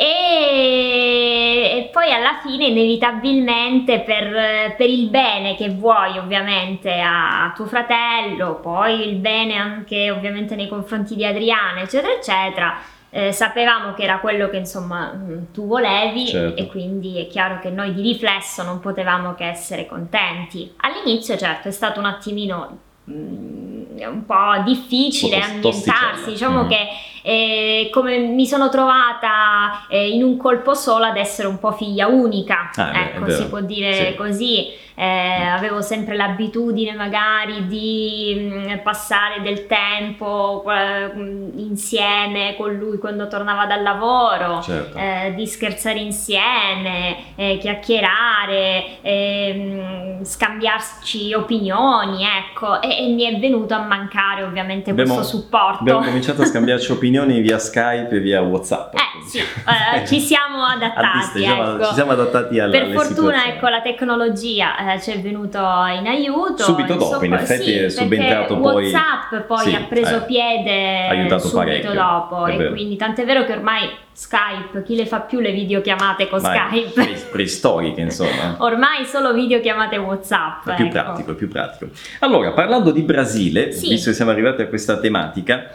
E, 0.02 1.76
e 1.76 1.90
poi 1.92 2.10
alla 2.10 2.38
fine 2.42 2.68
inevitabilmente 2.68 4.00
per, 4.00 4.74
per 4.74 4.88
il 4.88 5.08
bene 5.08 5.54
che 5.56 5.68
vuoi 5.68 6.16
ovviamente 6.16 7.00
a, 7.00 7.52
tuo 7.54 7.66
fratello, 7.66 8.54
poi 8.62 9.06
il 9.08 9.16
bene 9.16 9.56
anche 9.56 10.10
ovviamente 10.10 10.54
nei 10.56 10.68
confronti 10.68 11.14
di 11.14 11.26
Adriana 11.26 11.82
eccetera 11.82 12.14
eccetera, 12.14 12.78
eh, 13.10 13.30
sapevamo 13.32 13.92
che 13.92 14.04
era 14.04 14.20
quello 14.20 14.48
che 14.48 14.56
insomma 14.56 15.12
mm, 15.14 15.52
tu 15.52 15.66
volevi 15.66 16.26
Certo. 16.28 16.58
e 16.62 16.66
quindi 16.68 17.18
è 17.18 17.26
chiaro 17.26 17.58
che 17.58 17.68
noi 17.68 17.92
di 17.92 18.00
riflesso 18.00 18.62
non 18.62 18.80
potevamo 18.80 19.34
che 19.34 19.44
essere 19.48 19.86
contenti. 19.86 20.72
All'inizio 20.78 21.36
certo 21.36 21.68
è 21.68 21.72
stato 21.72 21.98
un 22.00 22.06
attimino 22.06 22.78
mm, 23.10 23.98
un 24.00 24.24
po' 24.24 24.62
difficile 24.64 25.36
ambientarsi, 25.40 25.82
tosticella. 25.84 26.26
diciamo 26.30 26.62
Mm. 26.64 26.68
che 26.68 26.88
E 27.22 27.88
come 27.92 28.18
mi 28.18 28.46
sono 28.46 28.68
trovata 28.68 29.86
eh, 29.88 30.08
in 30.10 30.22
un 30.22 30.36
colpo 30.36 30.74
solo 30.74 31.04
ad 31.04 31.16
essere 31.16 31.48
un 31.48 31.58
po' 31.58 31.72
figlia 31.72 32.06
unica, 32.06 32.70
Ah, 32.76 32.92
ecco, 33.02 33.28
si 33.30 33.46
può 33.48 33.60
dire 33.60 33.92
Sì. 34.10 34.14
così. 34.14 34.88
Eh, 34.94 35.42
avevo 35.46 35.80
sempre 35.80 36.14
l'abitudine 36.14 36.92
magari 36.92 37.66
di 37.68 38.36
mm, 38.38 38.78
passare 38.82 39.40
del 39.40 39.66
tempo 39.66 40.62
eh, 40.70 41.10
mm, 41.14 41.58
insieme 41.58 42.54
con 42.58 42.74
lui 42.74 42.98
quando 42.98 43.26
tornava 43.26 43.64
dal 43.64 43.82
lavoro, 43.82 44.60
Certo. 44.60 44.98
eh, 44.98 45.32
di 45.34 45.46
scherzare 45.46 46.00
insieme, 46.00 47.16
eh, 47.34 47.56
chiacchierare, 47.58 48.98
ehm, 49.00 50.22
scambiarci 50.24 51.32
opinioni, 51.32 52.22
ecco, 52.24 52.82
e, 52.82 53.04
e 53.04 53.08
mi 53.08 53.22
è 53.24 53.38
venuto 53.38 53.72
a 53.74 53.78
mancare 53.80 54.42
ovviamente 54.42 54.90
Abbiamo- 54.90 55.14
questo 55.14 55.36
supporto. 55.38 55.78
Abbiamo 55.80 56.04
cominciato 56.04 56.42
a 56.42 56.44
scambiarci 56.44 56.92
opinioni 56.92 57.08
via 57.40 57.58
Skype 57.58 58.16
e 58.16 58.20
via 58.20 58.40
WhatsApp. 58.40 58.94
Eh 58.94 59.22
sì, 59.26 59.38
eh, 59.38 60.06
ci 60.06 60.20
siamo 60.20 60.64
adattati, 60.64 61.38
diciamo, 61.38 61.74
ecco. 61.74 61.84
Ci 61.86 61.94
siamo 61.94 62.12
adattati 62.12 62.58
alla 62.58 62.70
Per 62.78 62.90
fortuna 62.92 63.46
ecco 63.46 63.68
la 63.68 63.80
tecnologia 63.80 64.92
eh, 64.94 65.00
ci 65.00 65.10
è 65.12 65.20
venuto 65.20 65.58
in 65.58 66.06
aiuto. 66.06 66.62
Subito 66.62 66.92
in 66.92 66.98
dopo, 66.98 67.24
in 67.24 67.30
soccorso- 67.32 67.52
effetti 67.52 67.70
sì, 67.70 67.78
è 67.78 67.88
subentrato 67.88 68.58
poi- 68.58 68.90
WhatsApp 68.92 69.46
poi 69.46 69.58
Sì, 69.58 69.74
ha 69.74 69.80
preso 69.88 70.16
eh, 70.16 70.20
piede 70.22 71.06
aiutato 71.08 71.48
subito 71.48 71.58
parecchio, 71.58 71.92
dopo 71.92 72.46
è 72.46 72.54
e 72.54 72.56
vero. 72.56 72.70
quindi 72.72 72.96
tant'è 72.96 73.24
vero 73.24 73.44
che 73.44 73.52
ormai 73.52 73.88
Skype, 74.12 74.82
chi 74.82 74.96
le 74.96 75.06
fa 75.06 75.20
più 75.20 75.40
le 75.40 75.50
videochiamate 75.52 76.28
con 76.28 76.40
Vai, 76.40 76.58
Skype? 76.68 76.90
pre- 76.92 77.28
preistoriche, 77.30 78.00
insomma. 78.02 78.56
Ormai 78.58 79.06
solo 79.06 79.32
videochiamate 79.32 79.96
WhatsApp. 79.96 80.68
È 80.68 80.74
più 80.74 80.84
ecco. 80.86 80.92
pratico, 80.92 81.30
è 81.32 81.34
più 81.34 81.48
pratico. 81.48 81.90
Allora, 82.20 82.52
parlando 82.52 82.90
di 82.90 83.00
Brasile, 83.02 83.72
Sì. 83.72 83.88
visto 83.88 84.10
che 84.10 84.16
siamo 84.16 84.30
arrivati 84.30 84.60
a 84.62 84.66
questa 84.68 84.98
tematica, 84.98 85.68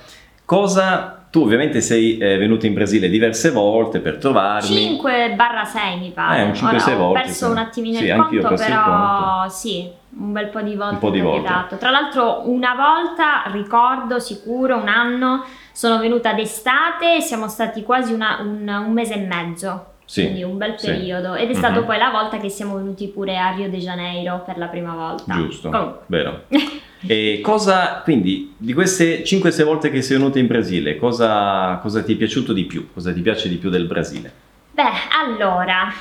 cosa... 0.44 1.15
Tu 1.36 1.42
ovviamente 1.42 1.82
sei 1.82 2.18
eh, 2.18 2.38
venuto 2.38 2.66
in 2.66 2.74
Brasile 2.74 3.10
diverse 3.10 3.52
volte 3.52 4.00
per 4.00 4.16
trovarmi. 4.16 4.98
5-6 5.02 6.00
mi 6.00 6.12
pare. 6.12 6.40
Eh, 6.40 6.44
un 6.44 6.52
5-6 6.52 6.64
Ora, 6.64 6.94
Ho 6.94 6.98
volte, 6.98 7.22
perso 7.24 7.46
sì. 7.48 7.52
un 7.52 7.58
attimino 7.58 7.98
Sì, 7.98 8.06
il 8.06 8.16
conto, 8.16 8.30
perso 8.48 8.54
il 8.54 8.70
però 8.70 9.50
sì, 9.50 9.90
un 10.18 10.32
bel 10.32 10.48
po' 10.48 10.62
di 10.62 10.76
volte. 10.76 10.94
Un 10.94 11.00
po' 11.02 11.10
di 11.10 11.20
volte. 11.20 11.48
capitato. 11.50 11.76
Tra 11.76 11.90
l'altro 11.90 12.44
una 12.50 12.74
volta, 12.74 13.44
ricordo 13.52 14.18
sicuro, 14.20 14.78
un 14.78 14.88
anno, 14.88 15.44
sono 15.74 15.98
venuta 16.00 16.32
d'estate 16.32 17.18
e 17.18 17.20
siamo 17.20 17.50
stati 17.50 17.84
quasi 17.84 18.14
una- 18.14 18.38
un, 18.40 18.84
un 18.88 18.94
mese 18.94 19.16
e 19.16 19.26
mezzo. 19.26 19.86
Sì, 20.06 20.22
Quindi 20.24 20.44
un 20.44 20.58
bel 20.58 20.76
sì. 20.78 20.86
periodo. 20.88 21.34
Ed 21.34 21.50
è 21.50 21.54
stato 21.56 21.80
Mhm. 21.82 21.86
poi 21.86 21.98
la 21.98 22.10
volta 22.12 22.38
che 22.38 22.50
siamo 22.50 22.76
venuti 22.76 23.08
pure 23.08 23.38
a 23.38 23.52
Rio 23.56 23.70
de 23.70 23.78
Janeiro 23.80 24.44
per 24.46 24.58
la 24.58 24.68
prima 24.68 24.94
volta. 24.94 25.34
Giusto, 25.34 25.70
Comunque. 25.70 26.00
vero. 26.08 26.44
E 27.08 27.40
cosa, 27.44 28.02
quindi, 28.04 28.56
di 28.58 28.74
queste 28.74 29.24
5-6 29.24 29.64
volte 29.64 29.92
che 29.92 30.02
sei 30.02 30.18
venuta 30.18 30.40
in 30.40 30.48
Brasile, 30.48 30.96
cosa, 30.98 31.78
cosa 31.80 32.02
ti 32.02 32.14
è 32.14 32.16
piaciuto 32.16 32.52
di 32.52 32.64
più? 32.64 32.92
Cosa 32.92 33.14
ti 33.14 33.22
piace 33.22 33.48
di 33.48 33.58
più 33.58 33.70
del 33.70 33.86
Brasile? 33.86 34.32
Beh, 34.72 34.84
allora... 35.22 35.94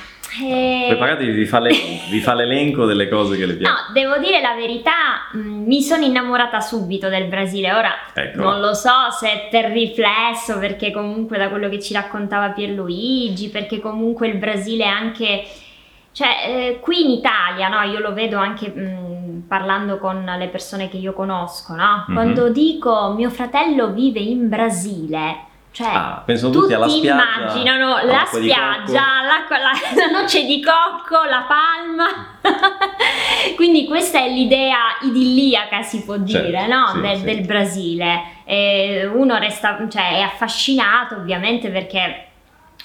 eh, 0.43 0.85
Preparatevi, 0.89 1.31
vi 1.31 1.45
fa, 1.45 1.59
l'elenco, 1.59 2.03
vi 2.09 2.19
fa 2.19 2.33
l'elenco 2.33 2.85
delle 2.85 3.07
cose 3.07 3.37
che 3.37 3.45
le 3.45 3.55
piacciono. 3.55 3.87
No, 3.87 3.93
devo 3.93 4.17
dire 4.17 4.41
la 4.41 4.53
verità, 4.55 5.29
mh, 5.31 5.39
mi 5.39 5.81
sono 5.81 6.03
innamorata 6.03 6.59
subito 6.59 7.09
del 7.09 7.25
Brasile. 7.25 7.73
Ora 7.73 7.91
Ecco. 8.13 8.41
non 8.41 8.59
lo 8.59 8.73
so 8.73 9.11
se 9.17 9.31
è 9.31 9.47
per 9.49 9.71
riflesso, 9.71 10.59
perché 10.59 10.91
comunque 10.91 11.37
da 11.37 11.49
quello 11.49 11.69
che 11.69 11.79
ci 11.79 11.93
raccontava 11.93 12.49
Pierluigi, 12.49 13.49
perché 13.49 13.79
comunque 13.79 14.27
il 14.27 14.37
Brasile 14.37 14.83
è 14.83 14.87
anche. 14.87 15.43
Cioè, 16.11 16.27
eh, 16.47 16.79
qui 16.79 17.03
in 17.03 17.09
Italia, 17.09 17.67
no, 17.67 17.81
io 17.91 17.99
lo 17.99 18.13
vedo 18.13 18.37
anche 18.37 18.69
mh, 18.69 19.43
parlando 19.49 19.97
con 19.97 20.23
le 20.23 20.47
persone 20.47 20.87
che 20.87 20.95
io 20.97 21.11
conosco, 21.13 21.73
no? 21.75 22.05
Mhm. 22.07 22.13
Quando 22.13 22.49
dico 22.49 23.13
mio 23.15 23.29
fratello 23.29 23.91
vive 23.91 24.19
in 24.19 24.47
Brasile, 24.47 25.53
cioè 25.75 25.87
Ah, 25.93 26.23
pensano 26.25 26.53
tutti, 26.53 26.71
alla 26.73 26.87
spiaggia. 26.87 27.21
immaginano 27.35 27.99
la 28.05 28.23
spiaggia, 28.25 29.01
l'acqua- 29.27 29.57
la, 29.57 29.71
la 30.07 30.19
noce 30.21 30.45
di 30.45 30.61
cocco, 30.63 31.21
la 31.23 31.45
palma. 31.45 32.05
Quindi 33.55 33.85
questa 33.85 34.19
è 34.19 34.29
l'idea 34.29 34.77
idilliaca, 35.01 35.81
si 35.81 36.03
può 36.03 36.15
dire, 36.17 36.51
Certo, 36.51 36.73
no? 36.73 36.87
sì, 36.93 37.01
del, 37.01 37.17
sì. 37.17 37.23
del 37.23 37.41
Brasile. 37.45 38.21
E 38.45 39.09
uno 39.13 39.37
resta, 39.37 39.77
cioè, 39.89 40.17
è 40.17 40.21
affascinato 40.21 41.15
ovviamente 41.15 41.69
perché 41.69 41.99
è 41.99 42.27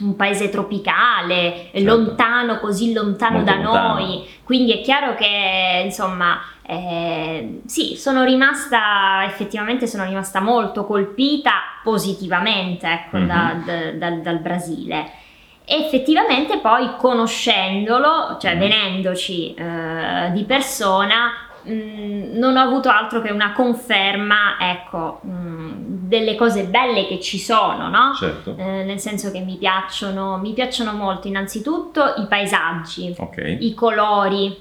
un 0.00 0.16
paese 0.16 0.48
tropicale, 0.48 1.68
Certo. 1.72 1.86
lontano, 1.86 2.58
così 2.58 2.92
lontano 2.92 3.36
Molto 3.38 3.52
da 3.52 3.56
lontano. 3.60 3.94
noi. 3.94 4.28
Quindi 4.42 4.72
è 4.72 4.80
chiaro 4.80 5.14
che, 5.14 5.82
insomma, 5.84 6.40
eh, 6.72 7.62
sì, 7.66 7.96
sono 7.96 8.22
rimasta, 8.22 9.24
effettivamente 9.24 9.88
sono 9.88 10.04
rimasta 10.04 10.40
molto 10.40 10.84
colpita 10.86 11.52
positivamente 11.82 12.86
ecco, 12.86 13.16
Mhm. 13.18 13.26
da- 13.26 13.56
da- 13.64 13.90
dal- 13.92 14.20
dal 14.20 14.38
Brasile. 14.38 15.10
E 15.64 15.84
effettivamente 15.84 16.58
poi 16.58 16.90
conoscendolo, 16.96 18.36
cioè 18.40 18.54
Mhm. 18.54 18.58
venendoci 18.58 19.54
eh, 19.54 20.30
di 20.32 20.44
persona, 20.44 21.32
mh, 21.62 22.38
non 22.38 22.56
ho 22.56 22.60
avuto 22.60 22.88
altro 22.88 23.20
che 23.20 23.30
una 23.32 23.52
conferma, 23.52 24.56
ecco, 24.60 25.20
mh, 25.22 26.08
delle 26.08 26.34
cose 26.36 26.64
belle 26.64 27.06
che 27.06 27.20
ci 27.20 27.38
sono, 27.38 27.88
no? 27.88 28.14
Certo, 28.14 28.54
Eh, 28.56 28.84
nel 28.84 28.98
senso 28.98 29.30
che 29.30 29.40
mi 29.40 29.56
piacciono, 29.56 30.38
mi 30.38 30.52
piacciono 30.52 30.92
molto 30.92 31.26
innanzitutto 31.28 32.14
i 32.16 32.26
paesaggi, 32.28 33.14
ok. 33.18 33.56
i 33.60 33.74
colori, 33.74 34.56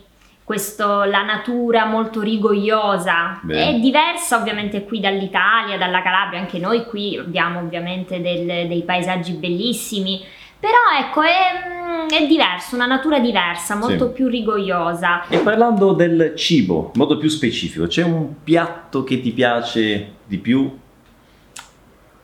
questo, 0.49 1.03
la 1.03 1.21
natura 1.21 1.85
molto 1.85 2.21
rigogliosa. 2.21 3.39
Bene. 3.43 3.69
È 3.69 3.79
diversa 3.79 4.35
ovviamente 4.35 4.83
qui 4.83 4.99
dall'Italia, 4.99 5.77
dalla 5.77 6.01
Calabria, 6.01 6.39
anche 6.39 6.57
noi 6.57 6.85
qui 6.85 7.15
abbiamo 7.15 7.59
ovviamente 7.59 8.19
del- 8.19 8.67
dei 8.67 8.81
paesaggi 8.81 9.33
bellissimi. 9.33 10.25
Però 10.59 10.73
ecco, 10.99 11.21
è, 11.21 12.03
mm, 12.03 12.07
è 12.09 12.25
diverso, 12.25 12.73
una 12.73 12.87
natura 12.87 13.19
diversa, 13.19 13.75
molto 13.75 14.07
Sì. 14.07 14.13
più 14.13 14.27
rigogliosa. 14.27 15.27
E 15.27 15.37
parlando 15.37 15.93
del 15.93 16.33
cibo, 16.35 16.89
in 16.95 16.99
modo 16.99 17.17
più 17.17 17.29
specifico, 17.29 17.85
c'è 17.85 18.01
un 18.03 18.41
piatto 18.43 19.03
che 19.03 19.21
ti 19.21 19.29
piace 19.29 20.13
di 20.25 20.39
più 20.39 20.61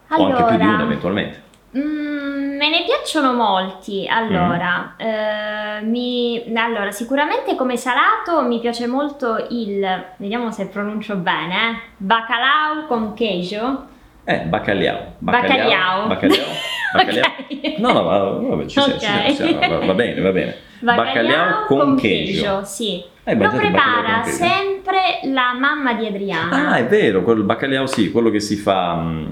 o 0.08 0.24
anche 0.26 0.44
più 0.46 0.56
di 0.56 0.64
uno 0.66 0.82
eventualmente? 0.82 1.42
Mm, 1.76 2.56
me 2.56 2.70
ne 2.70 2.84
piacciono 2.84 3.32
molti. 3.34 4.06
Allora, 4.08 4.94
Mm. 4.96 5.00
eh, 5.06 5.80
mi- 5.82 6.42
allora, 6.56 6.90
sicuramente 6.90 7.54
come 7.54 7.76
salato 7.76 8.42
mi 8.46 8.60
piace 8.60 8.86
molto 8.86 9.46
il, 9.50 10.04
vediamo 10.16 10.50
se 10.50 10.66
pronuncio 10.68 11.16
bene, 11.16 11.54
eh, 11.70 11.76
bacalao 11.98 12.86
con 12.86 13.14
queijo. 13.14 13.94
Eh, 14.24 14.40
baccaliao. 14.40 15.14
Bacalhau. 15.18 16.08
Bacalhau. 16.08 16.36
Bacalhau. 16.94 17.30
Ok. 17.50 17.78
No, 17.78 17.92
no, 17.92 18.02
ma 18.02 18.18
vabbè, 18.18 18.66
ci 18.66 18.80
ci 18.80 18.98
siamo, 18.98 19.28
ci 19.28 19.34
siamo, 19.34 19.78
va, 19.78 19.86
va 19.86 19.94
bene, 19.94 20.20
va 20.20 20.30
bene. 20.30 20.56
Bacalhau 20.80 21.66
con, 21.66 21.78
con 21.78 21.96
queijo. 21.98 22.40
queijo, 22.42 22.64
sì. 22.64 23.04
Hai 23.24 23.34
Lo 23.36 23.40
bacalhau 23.44 23.60
prepara 23.70 24.22
sempre 24.24 25.20
la 25.24 25.52
mamma 25.58 25.92
di 25.94 26.06
Adriana. 26.06 26.70
Ah, 26.70 26.76
è 26.76 26.86
vero, 26.86 27.22
quel 27.22 27.42
baccalao 27.42 27.86
sì, 27.86 28.10
quello 28.10 28.30
che 28.30 28.40
si 28.40 28.56
fa... 28.56 28.94
mm, 28.96 29.26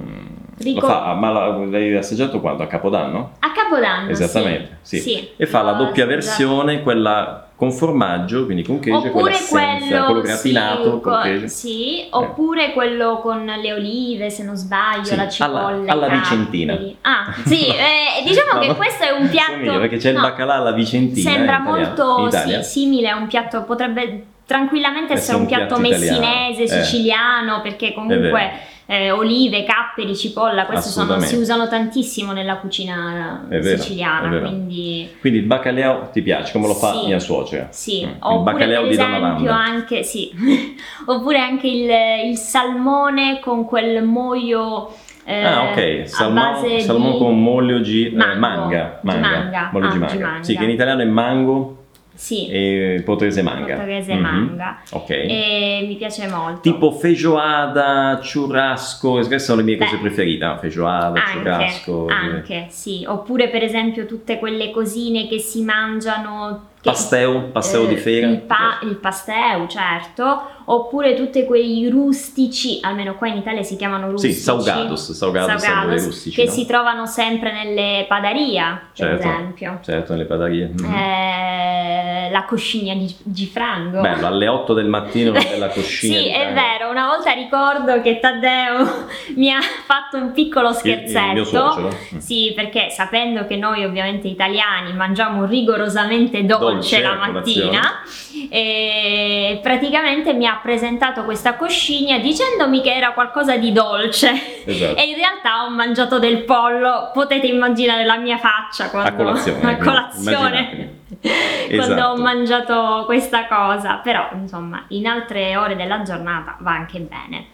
Rico- 0.59 0.81
Lo 0.81 0.87
fa, 0.87 1.15
ma 1.15 1.31
la- 1.31 1.49
l'hai 1.67 1.97
assaggiato 1.97 2.41
quando? 2.41 2.63
A 2.63 2.67
Capodanno? 2.67 3.33
A 3.41 3.51
Capodanno, 3.53 4.11
Esattamente, 4.11 4.79
sì. 4.83 4.99
sì. 5.01 5.29
E 5.37 5.47
fa 5.47 5.63
la 5.63 5.73
doppia 5.73 6.05
assaggiato. 6.05 6.09
versione, 6.47 6.83
quella 6.83 7.41
con 7.57 7.71
formaggio, 7.73 8.45
quindi 8.47 8.63
con 8.65 8.81
queijo, 8.81 9.07
e 9.07 9.11
quella 9.11 9.29
Oppure 9.29 9.35
senza, 9.35 9.87
quello, 9.87 10.05
quello 10.07 10.21
gratinato 10.21 10.83
sì, 10.83 10.91
con 10.91 11.01
co- 11.01 11.21
queijo. 11.21 11.47
sì, 11.49 12.07
oppure 12.11 12.73
quello 12.73 13.19
con 13.19 13.45
le 13.45 13.73
olive, 13.73 14.29
se 14.31 14.43
non 14.45 14.55
sbaglio, 14.57 15.05
Sì, 15.05 15.17
la 15.17 15.29
cipolla. 15.29 15.67
alla- 15.67 15.93
alla 15.93 16.09
vicentina. 16.09 16.79
Ah, 17.03 17.33
sì, 17.45 17.67
eh, 17.71 18.23
diciamo 18.25 18.55
No, 18.55 18.59
che 18.61 18.75
questo 18.75 19.05
è 19.05 19.11
un 19.11 19.29
piatto... 19.29 19.53
Somiglia, 19.53 19.79
perché 19.79 19.97
c'è 19.99 20.11
il 20.11 20.21
baccalà 20.21 20.55
alla 20.55 20.73
vicentina. 20.73 21.31
Sembra 21.31 21.57
in 21.57 21.63
italiano- 21.63 21.87
molto 21.87 22.21
in 22.23 22.27
Italia. 22.29 22.63
sì, 22.63 22.71
simile 22.81 23.09
a 23.09 23.17
un 23.17 23.27
piatto, 23.29 23.63
potrebbe 23.65 24.25
tranquillamente 24.47 25.15
Essere 25.15 25.21
essere 25.21 25.37
un 25.39 25.47
piatto 25.47 25.77
piatto 25.77 25.87
italiano, 25.87 26.21
messinese, 26.21 26.63
eh. 26.63 26.83
siciliano, 26.85 27.61
perché 27.63 27.89
vero. 27.89 28.01
comunque 28.01 28.53
eh, 28.87 29.11
olive, 29.11 29.65
capperi, 29.65 30.15
cipolla, 30.15 30.67
questi 30.67 30.91
sono, 30.91 31.19
si 31.21 31.37
usano 31.37 31.69
tantissimo 31.69 32.33
nella 32.33 32.57
cucina 32.57 33.47
È 33.49 33.59
vero, 33.59 33.81
siciliana, 33.81 34.37
è 34.37 34.41
quindi... 34.41 35.09
Quindi 35.21 35.39
il 35.39 35.45
baccalao 35.47 36.11
ti 36.13 36.21
piace, 36.23 36.53
come 36.53 36.67
lo 36.67 36.75
fa 36.75 36.93
Sì. 36.93 37.07
mia 37.07 37.19
suocera. 37.19 37.69
Sì, 37.71 38.05
Mm, 38.05 38.09
il 38.09 38.17
oppure 38.21 38.53
baccalao 38.53 38.81
per 38.83 38.91
di 38.91 38.97
Donna 38.97 39.17
esempio 39.17 39.51
anche, 39.53 40.03
sì, 40.03 40.31
oppure 41.07 41.39
anche 41.39 41.67
il, 41.67 41.91
il 42.31 42.37
salmone 42.37 43.41
con 43.41 43.65
quel 43.65 44.03
moio 44.03 44.93
eh, 45.27 45.43
ah, 45.43 45.71
ok, 45.71 46.03
salmone, 46.07 46.81
salmone 46.81 47.13
di... 47.13 47.19
con 47.19 47.43
moglio 47.43 47.79
di 47.79 48.07
eh, 48.09 48.15
manga. 48.15 48.99
Manga. 49.03 49.71
moglio 49.73 49.89
di 49.89 49.97
Ah, 49.97 49.99
manga. 49.99 50.13
di 50.13 50.19
manga. 50.19 50.43
Sì, 50.43 50.57
che 50.57 50.65
in 50.65 50.71
italiano 50.71 51.01
è 51.01 51.07
mango 51.07 51.84
Sì, 52.17 52.49
e 52.49 53.03
portoghese 53.05 53.43
manga. 53.43 53.75
portoghese 53.75 54.15
Mhm. 54.15 54.21
manga. 54.21 54.79
Ok. 54.93 55.11
E 55.11 55.85
mi 55.87 55.97
piace 55.97 56.29
molto. 56.29 56.61
Tipo 56.61 56.93
feijoada, 56.93 58.21
churrasco, 58.23 59.13
queste 59.13 59.39
sono 59.41 59.59
le 59.59 59.65
mie 59.65 59.77
cose 59.77 59.97
Beh. 59.97 60.01
preferite, 60.01 60.45
no? 60.45 60.57
feijoada, 60.59 61.21
anche, 61.25 61.39
churrasco. 61.39 62.09
eh. 62.09 62.13
anche, 62.13 62.67
sì. 62.71 63.05
Oppure 63.07 63.49
per 63.49 63.63
esempio 63.65 64.07
tutte 64.07 64.39
quelle 64.39 64.71
cosine 64.71 65.27
che 65.27 65.39
si 65.39 65.63
mangiano 65.63 66.69
Pasteu, 66.85 67.51
pasteu 67.51 67.87
di 67.87 67.95
eh, 67.95 67.99
fera. 67.99 68.27
Il, 68.27 68.41
pa- 68.41 68.79
il 68.83 68.97
pasteu, 68.97 69.67
certo, 69.67 70.43
oppure 70.67 71.15
tutti 71.15 71.45
quei 71.45 71.89
rustici, 71.89 72.79
almeno 72.83 73.15
qua 73.15 73.29
in 73.29 73.37
Italia 73.39 73.63
si 73.63 73.77
chiamano 73.77 74.05
Sì, 74.07 74.11
rustici. 74.13 74.35
saugados, 74.35 75.13
saugados, 75.13 75.49
Saugados, 75.63 75.63
sapori 75.65 76.05
rustici, 76.05 76.37
che 76.37 76.45
no? 76.45 76.51
si 76.53 76.67
trovano 76.67 77.07
sempre 77.07 77.53
nelle 77.53 78.05
padaria, 78.07 78.81
per 78.97 79.07
Certo. 79.09 79.27
esempio. 79.29 79.79
Certo, 79.83 80.13
nelle 80.13 80.25
padarie. 80.27 80.71
Mhm. 80.79 80.95
Eh, 80.95 82.29
la 82.31 82.45
coscigna 82.45 82.95
di 82.95 83.15
Gifrango. 83.23 84.01
Bello, 84.01 84.27
alle 84.27 84.49
8 84.49 84.75
del 84.75 84.87
mattino 84.87 85.33
bella 85.33 85.69
coscina. 85.69 86.17
Sì, 86.19 86.23
di 86.25 86.29
è 86.31 86.53
vero, 86.53 86.91
una 86.91 87.07
volta 87.07 87.33
ricordo 87.33 88.01
che 88.03 88.19
Taddeo 88.21 88.85
mi 89.37 89.51
ha 89.51 89.61
fatto 89.61 90.17
un 90.19 90.33
piccolo 90.33 90.69
Il- 90.71 90.75
scherzetto. 90.75 91.27
Il, 91.29 91.33
mio 91.35 91.45
suocero. 91.45 91.89
Mm. 92.15 92.19
Sì, 92.19 92.53
perché 92.55 92.91
sapendo 92.91 93.47
che 93.47 93.57
noi 93.57 93.85
ovviamente 93.85 94.29
italiani 94.29 94.93
mangiamo 94.93 95.45
rigorosamente 95.47 96.45
dolce, 96.45 96.73
Dolce 96.75 97.01
la 97.01 97.15
mattina, 97.15 98.03
e 98.49 99.59
praticamente 99.63 100.33
mi 100.33 100.47
ha 100.47 100.59
presentato 100.63 101.25
questa 101.25 101.55
coscigna 101.55 102.19
dicendomi 102.19 102.83
che 102.83 102.95
era 102.95 103.13
qualcosa 103.13 103.57
di 103.57 103.73
dolce. 103.73 104.65
Esatto. 104.65 104.97
E 105.05 105.09
in 105.09 105.17
realtà 105.17 105.65
ho 105.65 105.71
mangiato 105.71 106.19
del 106.19 106.45
pollo, 106.45 107.11
potete 107.13 107.47
immaginare 107.47 108.05
la 108.05 108.17
mia 108.17 108.39
faccia 108.39 108.91
quando, 108.91 109.09
A 109.09 109.13
colazione, 109.13 109.61
a 109.71 109.77
colazione, 109.77 110.99
quando 111.21 111.95
Esatto. 111.95 112.07
ho 112.07 112.17
mangiato 112.17 113.03
questa 113.07 113.47
cosa, 113.47 113.95
però 113.97 114.29
insomma 114.35 114.85
in 114.89 115.07
altre 115.07 115.57
ore 115.57 115.77
della 115.77 116.03
giornata 116.03 116.57
va 116.61 116.73
anche 116.73 117.01
bene. 117.01 117.47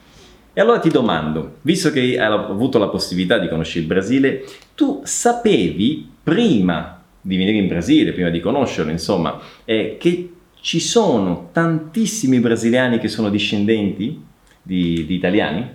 E 0.52 0.60
allora 0.60 0.80
ti 0.80 0.90
domando, 0.90 1.56
visto 1.62 1.90
che 1.90 2.00
hai 2.00 2.20
avuto 2.20 2.78
la 2.78 2.88
possibilità 2.88 3.38
di 3.38 3.48
conoscere 3.48 3.80
il 3.80 3.86
Brasile, 3.86 4.44
tu 4.74 5.00
sapevi 5.04 6.10
prima 6.22 6.99
di 7.20 7.36
venire 7.36 7.58
in 7.58 7.68
Brasile, 7.68 8.12
prima 8.12 8.30
di 8.30 8.40
conoscerlo, 8.40 8.90
insomma, 8.90 9.38
eh, 9.64 9.96
che 9.98 10.32
ci 10.60 10.80
sono 10.80 11.48
tantissimi 11.52 12.38
brasiliani 12.38 12.98
che 12.98 13.08
sono 13.08 13.30
discendenti 13.30 14.22
di, 14.62 15.04
di 15.06 15.14
italiani? 15.14 15.66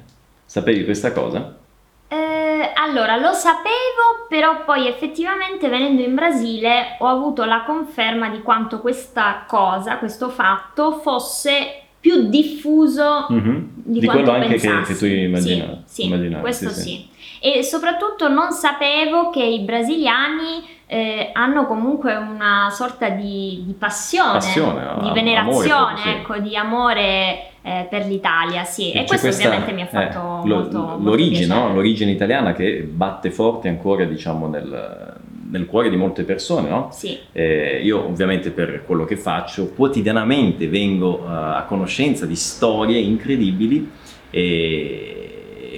Sapevi 0.45 0.83
questa 0.85 1.11
cosa? 1.11 1.57
Eh, 2.07 2.71
allora, 2.75 3.17
lo 3.17 3.33
sapevo, 3.33 4.27
però 4.29 4.63
poi 4.63 4.87
effettivamente 4.87 5.67
venendo 5.69 6.01
in 6.03 6.13
Brasile 6.13 6.97
ho 6.99 7.07
avuto 7.07 7.43
la 7.45 7.63
conferma 7.65 8.29
di 8.29 8.41
quanto 8.41 8.79
questa 8.79 9.45
cosa, 9.47 9.97
questo 9.97 10.29
fatto, 10.29 10.99
fosse 10.99 11.81
più 11.99 12.29
diffuso 12.29 13.25
Mhm. 13.29 13.69
di, 13.73 13.99
Di 14.01 14.05
quello 14.05 14.31
anche 14.31 14.57
che, 14.57 14.81
che 14.85 14.95
tu 14.95 15.05
immaginavi. 15.05 15.81
Sì, 15.85 16.01
sì, 16.01 16.05
immaginavi, 16.05 16.41
questo 16.41 16.69
sì, 16.69 16.79
sì. 16.81 17.09
sì. 17.41 17.57
E 17.57 17.63
soprattutto 17.63 18.27
non 18.29 18.51
sapevo 18.51 19.31
che 19.31 19.43
i 19.43 19.61
brasiliani 19.61 20.63
eh, 20.87 21.29
hanno 21.33 21.65
comunque 21.65 22.15
una 22.15 22.69
sorta 22.71 23.09
di, 23.09 23.63
di 23.65 23.73
passione, 23.73 24.33
Passione, 24.33 24.81
di 24.81 24.87
amore 24.87 25.13
venerazione, 25.13 25.97
sì. 25.97 26.09
ecco, 26.09 26.37
di 26.37 26.55
amore 26.55 27.47
eh, 27.63 27.87
per 27.89 28.05
l'Italia, 28.05 28.63
sì. 28.63 28.91
E 28.91 28.99
C'è 28.99 29.05
questo 29.05 29.27
questa- 29.27 29.47
ovviamente 29.47 29.73
mi 29.73 29.81
ha 29.81 29.87
fatto 29.87 30.19
eh, 30.19 30.47
molto, 30.47 30.79
molto 30.79 31.03
l'origine, 31.03 31.47
no? 31.47 31.73
l'origine 31.73 32.11
italiana 32.11 32.53
che 32.53 32.83
batte 32.83 33.31
forte 33.31 33.67
ancora 33.67 34.05
diciamo, 34.05 34.47
nel, 34.47 35.15
nel 35.49 35.65
cuore 35.65 35.89
di 35.89 35.95
molte 35.95 36.23
persone. 36.23 36.69
No? 36.69 36.89
Sì. 36.91 37.17
Eh, 37.31 37.81
io 37.83 38.05
ovviamente 38.05 38.51
per 38.51 38.83
quello 38.85 39.05
che 39.05 39.17
faccio 39.17 39.71
quotidianamente 39.73 40.67
vengo 40.67 41.23
eh, 41.23 41.31
a 41.31 41.65
conoscenza 41.67 42.27
di 42.27 42.35
storie 42.35 42.99
incredibili 42.99 43.89
e, 44.29 45.14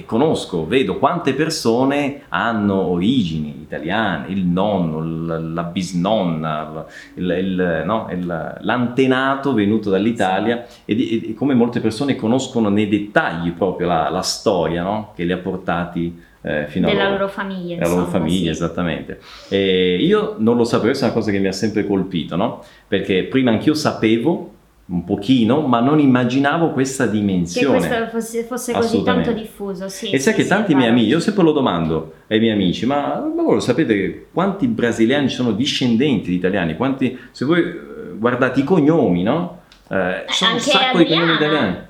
conosco, 0.06 0.66
vedo 0.68 0.98
quante 0.98 1.34
persone 1.34 2.22
hanno 2.30 2.88
origini 2.88 3.62
italiane, 3.62 4.27
il 4.30 4.46
nonno, 4.46 5.44
la 5.54 5.63
bisnonna, 5.63 6.86
il- 7.16 7.36
il- 7.39 7.84
no? 7.86 8.08
Il- 8.12 8.58
l'antenato 8.62 9.54
venuto 9.54 9.89
dall'Italia 9.89 10.66
e, 10.86 11.30
e 11.30 11.34
come 11.34 11.54
molte 11.54 11.80
persone 11.80 12.16
conoscono 12.16 12.70
nei 12.70 12.88
dettagli 12.88 13.51
proprio 13.51 13.88
la, 13.88 14.10
la 14.10 14.22
storia 14.22 14.84
no? 14.84 15.12
che 15.16 15.24
li 15.24 15.32
ha 15.32 15.38
portati 15.38 16.24
eh, 16.42 16.66
fino 16.68 16.88
a 16.88 16.92
della 16.92 17.04
loro 17.06 17.18
loro 17.18 17.27
famiglia. 17.30 17.80
la 17.80 17.88
loro 17.89 18.06
famiglia, 18.06 18.54
sì. 18.54 18.63
esattamente. 18.63 19.20
E 19.50 19.98
io 20.00 20.36
non 20.38 20.56
lo 20.56 20.63
sapevo, 20.63 20.88
questa 20.88 21.06
è 21.06 21.10
una 21.10 21.18
cosa 21.18 21.32
che 21.32 21.39
mi 21.39 21.48
ha 21.48 21.51
sempre 21.51 21.86
colpito, 21.86 22.36
no? 22.36 22.63
Perché 22.88 23.24
prima 23.24 23.51
anch'io 23.51 23.74
sapevo 23.74 24.54
un 24.89 25.03
pochino, 25.03 25.62
ma 25.62 25.82
non 25.82 26.00
immaginavo 26.00 26.72
questa 26.72 27.06
Che 27.06 27.12
dimensione. 27.12 27.77
questo 27.77 28.08
fosse, 28.08 28.44
fosse 28.44 28.74
così 28.74 29.03
tanto 29.03 29.34
diffuso, 29.34 29.89
sì. 29.89 30.10
E 30.10 30.20
sai 30.20 30.32
sì, 30.34 30.39
che 30.39 30.44
sì, 30.44 30.50
tanti 30.50 30.72
è 30.72 30.75
miei 30.75 30.89
amici, 30.89 31.08
io 31.08 31.20
sempre 31.20 31.44
lo 31.44 31.51
domando 31.51 32.13
ai 32.27 32.39
miei 32.39 32.53
amici, 32.53 32.86
ma, 32.86 33.20
ma 33.36 33.44
voi 33.44 33.56
lo 33.56 33.60
sapete 33.60 34.27
quanti 34.32 34.67
brasiliani 34.67 35.27
sono 35.27 35.51
discendenti 35.51 36.29
di 36.29 36.36
italiani? 36.36 36.77
Quanti, 36.77 37.17
se 37.32 37.44
voi 37.44 37.60
eh, 37.60 37.79
guardate 38.17 38.62
i 38.62 38.63
cognomi, 38.63 39.24
no? 39.24 39.62
Eh, 39.89 40.24
ci 40.29 40.36
sono 40.36 40.51
un 40.51 40.58
anche 40.58 40.70
sacco 40.70 40.98
di 41.00 41.06
cognomi 41.06 41.32
Adriana. 41.32 41.46
italiani. 41.58 41.86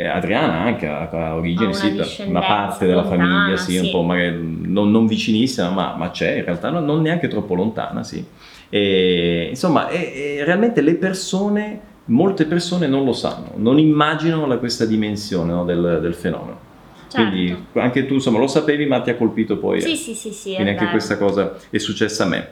Eh, 0.00 0.06
Adriana 0.06 0.60
anche 0.60 0.86
ha, 0.86 1.34
una 1.34 1.72
sì, 1.72 2.22
una 2.28 2.40
parte 2.40 2.86
della 2.86 3.02
lontana, 3.02 3.24
famiglia, 3.24 3.56
sì, 3.56 3.76
un 3.76 3.84
sì. 3.84 3.90
po' 3.90 4.02
magari 4.02 4.36
non, 4.64 4.90
non 4.90 5.06
vicinissima, 5.06 5.70
ma, 5.70 5.96
ma 5.96 6.10
c'è 6.12 6.36
in 6.36 6.44
realtà, 6.44 6.70
no- 6.70 6.80
non 6.80 7.02
neanche 7.02 7.28
troppo 7.28 7.54
lontana, 7.54 8.02
sì. 8.04 8.24
E, 8.70 9.48
insomma, 9.50 9.88
e- 9.88 10.36
e 10.38 10.44
realmente 10.44 10.80
le 10.82 10.94
persone, 10.94 11.80
molte 12.08 12.44
persone 12.44 12.86
non 12.86 13.04
lo 13.04 13.12
sanno, 13.12 13.52
non 13.56 13.78
immaginano 13.78 14.46
la- 14.46 14.58
questa 14.58 14.84
dimensione 14.84 15.52
no, 15.52 15.64
del, 15.64 15.98
del 16.02 16.14
fenomeno. 16.14 16.66
Certo. 17.08 17.30
Quindi 17.30 17.64
anche 17.74 18.04
tu 18.06 18.14
insomma 18.14 18.38
lo 18.38 18.46
sapevi 18.46 18.84
ma 18.86 19.00
ti 19.00 19.08
ha 19.10 19.16
colpito 19.16 19.56
poi. 19.56 19.80
Sì, 19.80 19.92
eh. 19.92 19.96
sì, 19.96 20.14
sì, 20.14 20.30
sì, 20.32 20.50
è 20.52 20.54
Quindi 20.56 20.70
anche 20.72 20.84
vero. 20.84 20.96
questa 20.96 21.16
cosa 21.16 21.56
è 21.70 21.78
successa 21.78 22.24
a 22.24 22.26
me. 22.26 22.50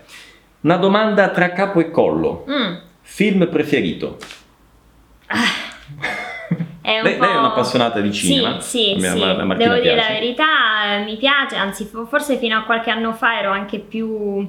Una 0.62 0.76
domanda 0.78 1.28
tra 1.28 1.52
capo 1.52 1.80
e 1.80 1.90
collo. 1.90 2.44
Mm, 2.48 2.74
Film 3.02 3.48
preferito? 3.48 4.16
è 6.80 6.98
un 6.98 7.02
Lei, 7.04 7.18
lei 7.18 7.30
è 7.32 7.36
un'appassionata 7.36 8.00
di 8.00 8.12
cinema. 8.12 8.60
Sì, 8.60 8.94
sì, 8.94 9.00
sì. 9.00 9.06
a 9.06 9.14
me- 9.14 9.40
a 9.40 9.44
Martina 9.44 9.70
Devo 9.70 9.82
dire 9.82 9.94
piace. 9.94 10.08
la 10.08 10.14
verità, 10.20 10.44
eh, 10.94 11.04
mi 11.04 11.16
piace, 11.16 11.56
anzi 11.56 11.84
fo- 11.84 12.06
forse 12.06 12.36
fino 12.38 12.56
a 12.58 12.62
qualche 12.62 12.90
anno 12.90 13.12
fa 13.12 13.38
ero 13.38 13.50
anche 13.50 13.78
più 13.78 14.48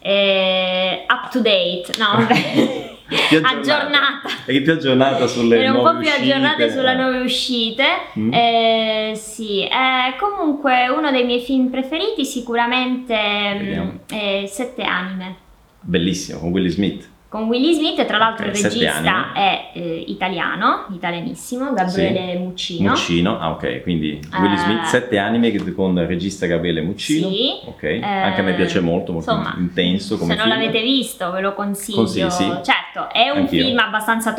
eh, 0.00 1.04
up 1.08 1.30
to 1.30 1.40
date, 1.40 1.92
no, 1.98 2.06
vabbè, 2.18 2.95
Più 3.06 3.16
aggiornata. 3.16 3.56
aggiornata. 3.56 4.28
Eri 4.46 4.62
più 4.62 4.72
aggiornata 4.72 5.26
sulle 5.26 5.62
Ero 5.62 5.78
un 5.78 5.84
po' 5.84 5.98
più 5.98 6.08
uscite, 6.08 6.22
aggiornate 6.22 6.70
sulle 6.70 6.94
nuove 6.94 7.18
uscite. 7.20 7.84
Mm. 8.18 8.32
Eh, 8.32 9.12
sì, 9.14 9.62
eh, 9.62 10.16
comunque 10.18 10.88
uno 10.88 11.10
dei 11.10 11.24
miei 11.24 11.40
film 11.40 11.68
preferiti 11.68 12.24
sicuramente 12.24 13.14
mm, 13.14 13.88
è 14.08 14.44
Sette 14.46 14.82
Anime. 14.82 15.36
Bellissimo, 15.80 16.40
con 16.40 16.50
Willy 16.50 16.68
Smith. 16.68 17.08
Con 17.28 17.48
Willy 17.48 17.74
Smith, 17.74 18.04
tra 18.06 18.18
l'altro 18.18 18.46
il 18.46 18.52
regista 18.52 19.32
è 19.32 19.70
eh, 19.74 20.04
italiano, 20.06 20.86
italianissimo, 20.94 21.72
Gabriele 21.72 22.38
Muccino. 22.38 22.90
Muccino, 22.90 23.38
ah 23.40 23.50
ok, 23.50 23.82
quindi 23.82 24.20
Willy 24.38 24.54
Eh. 24.54 24.58
Smith, 24.58 24.82
sette 24.84 25.18
anime 25.18 25.52
con 25.74 25.98
il 25.98 26.06
regista 26.06 26.46
Gabriele 26.46 26.82
Muccino. 26.82 27.28
Sì. 27.28 27.50
Ok, 27.64 27.82
anche 28.00 28.40
a 28.40 28.44
me 28.44 28.52
Eh, 28.52 28.54
piace 28.54 28.78
molto, 28.80 29.12
molto 29.12 29.32
insomma, 29.32 29.54
intenso 29.58 30.16
come 30.18 30.34
Se 30.34 30.38
non 30.38 30.48
film. 30.48 30.58
l'avete 30.60 30.82
visto 30.82 31.30
ve 31.32 31.40
lo 31.40 31.52
consiglio. 31.54 31.96
Consigli, 31.98 32.30
sì. 32.30 32.44
Certo, 32.62 33.10
è 33.12 33.28
un 33.30 33.38
Anch'io. 33.38 33.64
film 33.64 33.78
abbastanza 33.80 34.32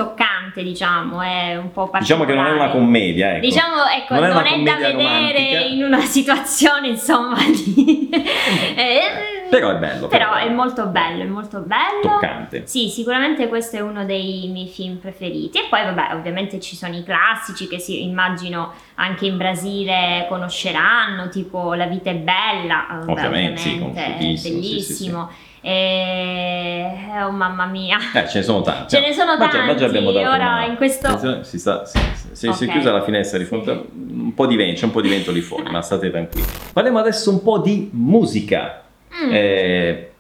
toccante, 0.47 0.63
diciamo, 0.63 1.21
è 1.21 1.55
un 1.57 1.71
po' 1.71 1.89
Diciamo 1.99 2.25
che 2.25 2.33
non 2.33 2.45
è 2.45 2.49
una 2.51 2.57
particolare. 2.67 2.85
commedia, 2.85 3.31
ecco. 3.33 3.39
Diciamo, 3.45 3.75
ecco, 3.95 4.13
Non 4.15 4.29
non 4.29 4.45
è 4.45 4.53
è, 4.53 4.63
da 4.63 4.75
vedere 4.75 4.93
romantica. 4.93 5.59
in 5.59 5.83
una 5.83 6.01
situazione, 6.01 6.87
insomma, 6.87 7.35
di... 7.45 8.09
eh, 8.75 9.45
Però 9.49 9.69
è 9.71 9.75
bello. 9.77 10.07
però 10.07 10.33
è 10.33 10.49
molto 10.49 10.87
bello, 10.87 11.23
è 11.23 11.27
molto 11.27 11.59
bello. 11.61 12.01
toccante. 12.01 12.63
Sì, 12.65 12.89
sicuramente 12.89 13.47
questo 13.47 13.77
è 13.77 13.79
uno 13.79 14.03
dei 14.05 14.49
miei 14.51 14.67
film 14.67 14.97
preferiti. 14.97 15.59
E 15.59 15.65
poi, 15.69 15.83
vabbè, 15.83 16.13
ovviamente 16.15 16.59
ci 16.59 16.75
sono 16.75 16.95
i 16.95 17.03
classici 17.03 17.67
che 17.67 17.79
si, 17.79 18.03
immagino 18.03 18.73
anche 18.95 19.25
in 19.25 19.37
Brasile 19.37 20.25
conosceranno, 20.29 21.29
tipo 21.29 21.73
La 21.75 21.85
vita 21.85 22.09
è 22.09 22.15
bella, 22.15 23.03
Ovviamente, 23.07 23.57
sì, 23.61 23.69
ovviamente, 23.69 23.99
è 24.01 24.17
conosciutissimo, 24.17 24.37
sì, 24.37 24.49
bellissimo. 24.51 25.29
Oh 27.27 27.31
mamma 27.31 27.65
mia. 27.65 27.97
Eh, 28.13 28.27
ce 28.27 28.37
ne 28.39 28.43
sono 28.43 28.61
tanti. 28.61 28.95
Ce 28.95 29.01
ne 29.01 29.11
sono 29.13 29.35
Ma 29.37 29.47
già- 29.49 29.57
ma 29.59 29.67
già 29.67 29.79
tanti, 29.81 29.83
abbiamo 29.83 30.11
dato 30.11 30.29
ora 30.29 30.65
in 30.65 30.75
questo- 30.77 31.43
Si, 31.43 31.59
sta, 31.59 31.83
si, 31.85 31.99
si- 32.13 32.29
si- 32.47 32.53
si 32.53 32.65
è 32.65 32.67
chiusa 32.71 32.91
la 32.93 33.03
finestra 33.03 33.37
di 33.37 33.43
Sì. 33.43 33.49
fronte. 33.49 33.71
a- 33.71 33.83
Un 34.17 34.33
po' 34.33 34.45
di 34.47 34.55
vento, 34.55 34.79
c'è 34.79 34.85
un 34.85 34.91
po' 34.91 35.01
di 35.01 35.09
vento 35.09 35.31
lì 35.31 35.41
fuori, 35.41 35.69
ma 35.69 35.81
state 35.81 36.09
tranquilli. 36.09 36.45
Parliamo 36.73 36.99
adesso 36.99 37.29
un 37.29 37.41
po' 37.43 37.59
di 37.59 37.89
musica. 37.93 38.83
Mm. 39.25 39.29
Eh, 39.31 40.11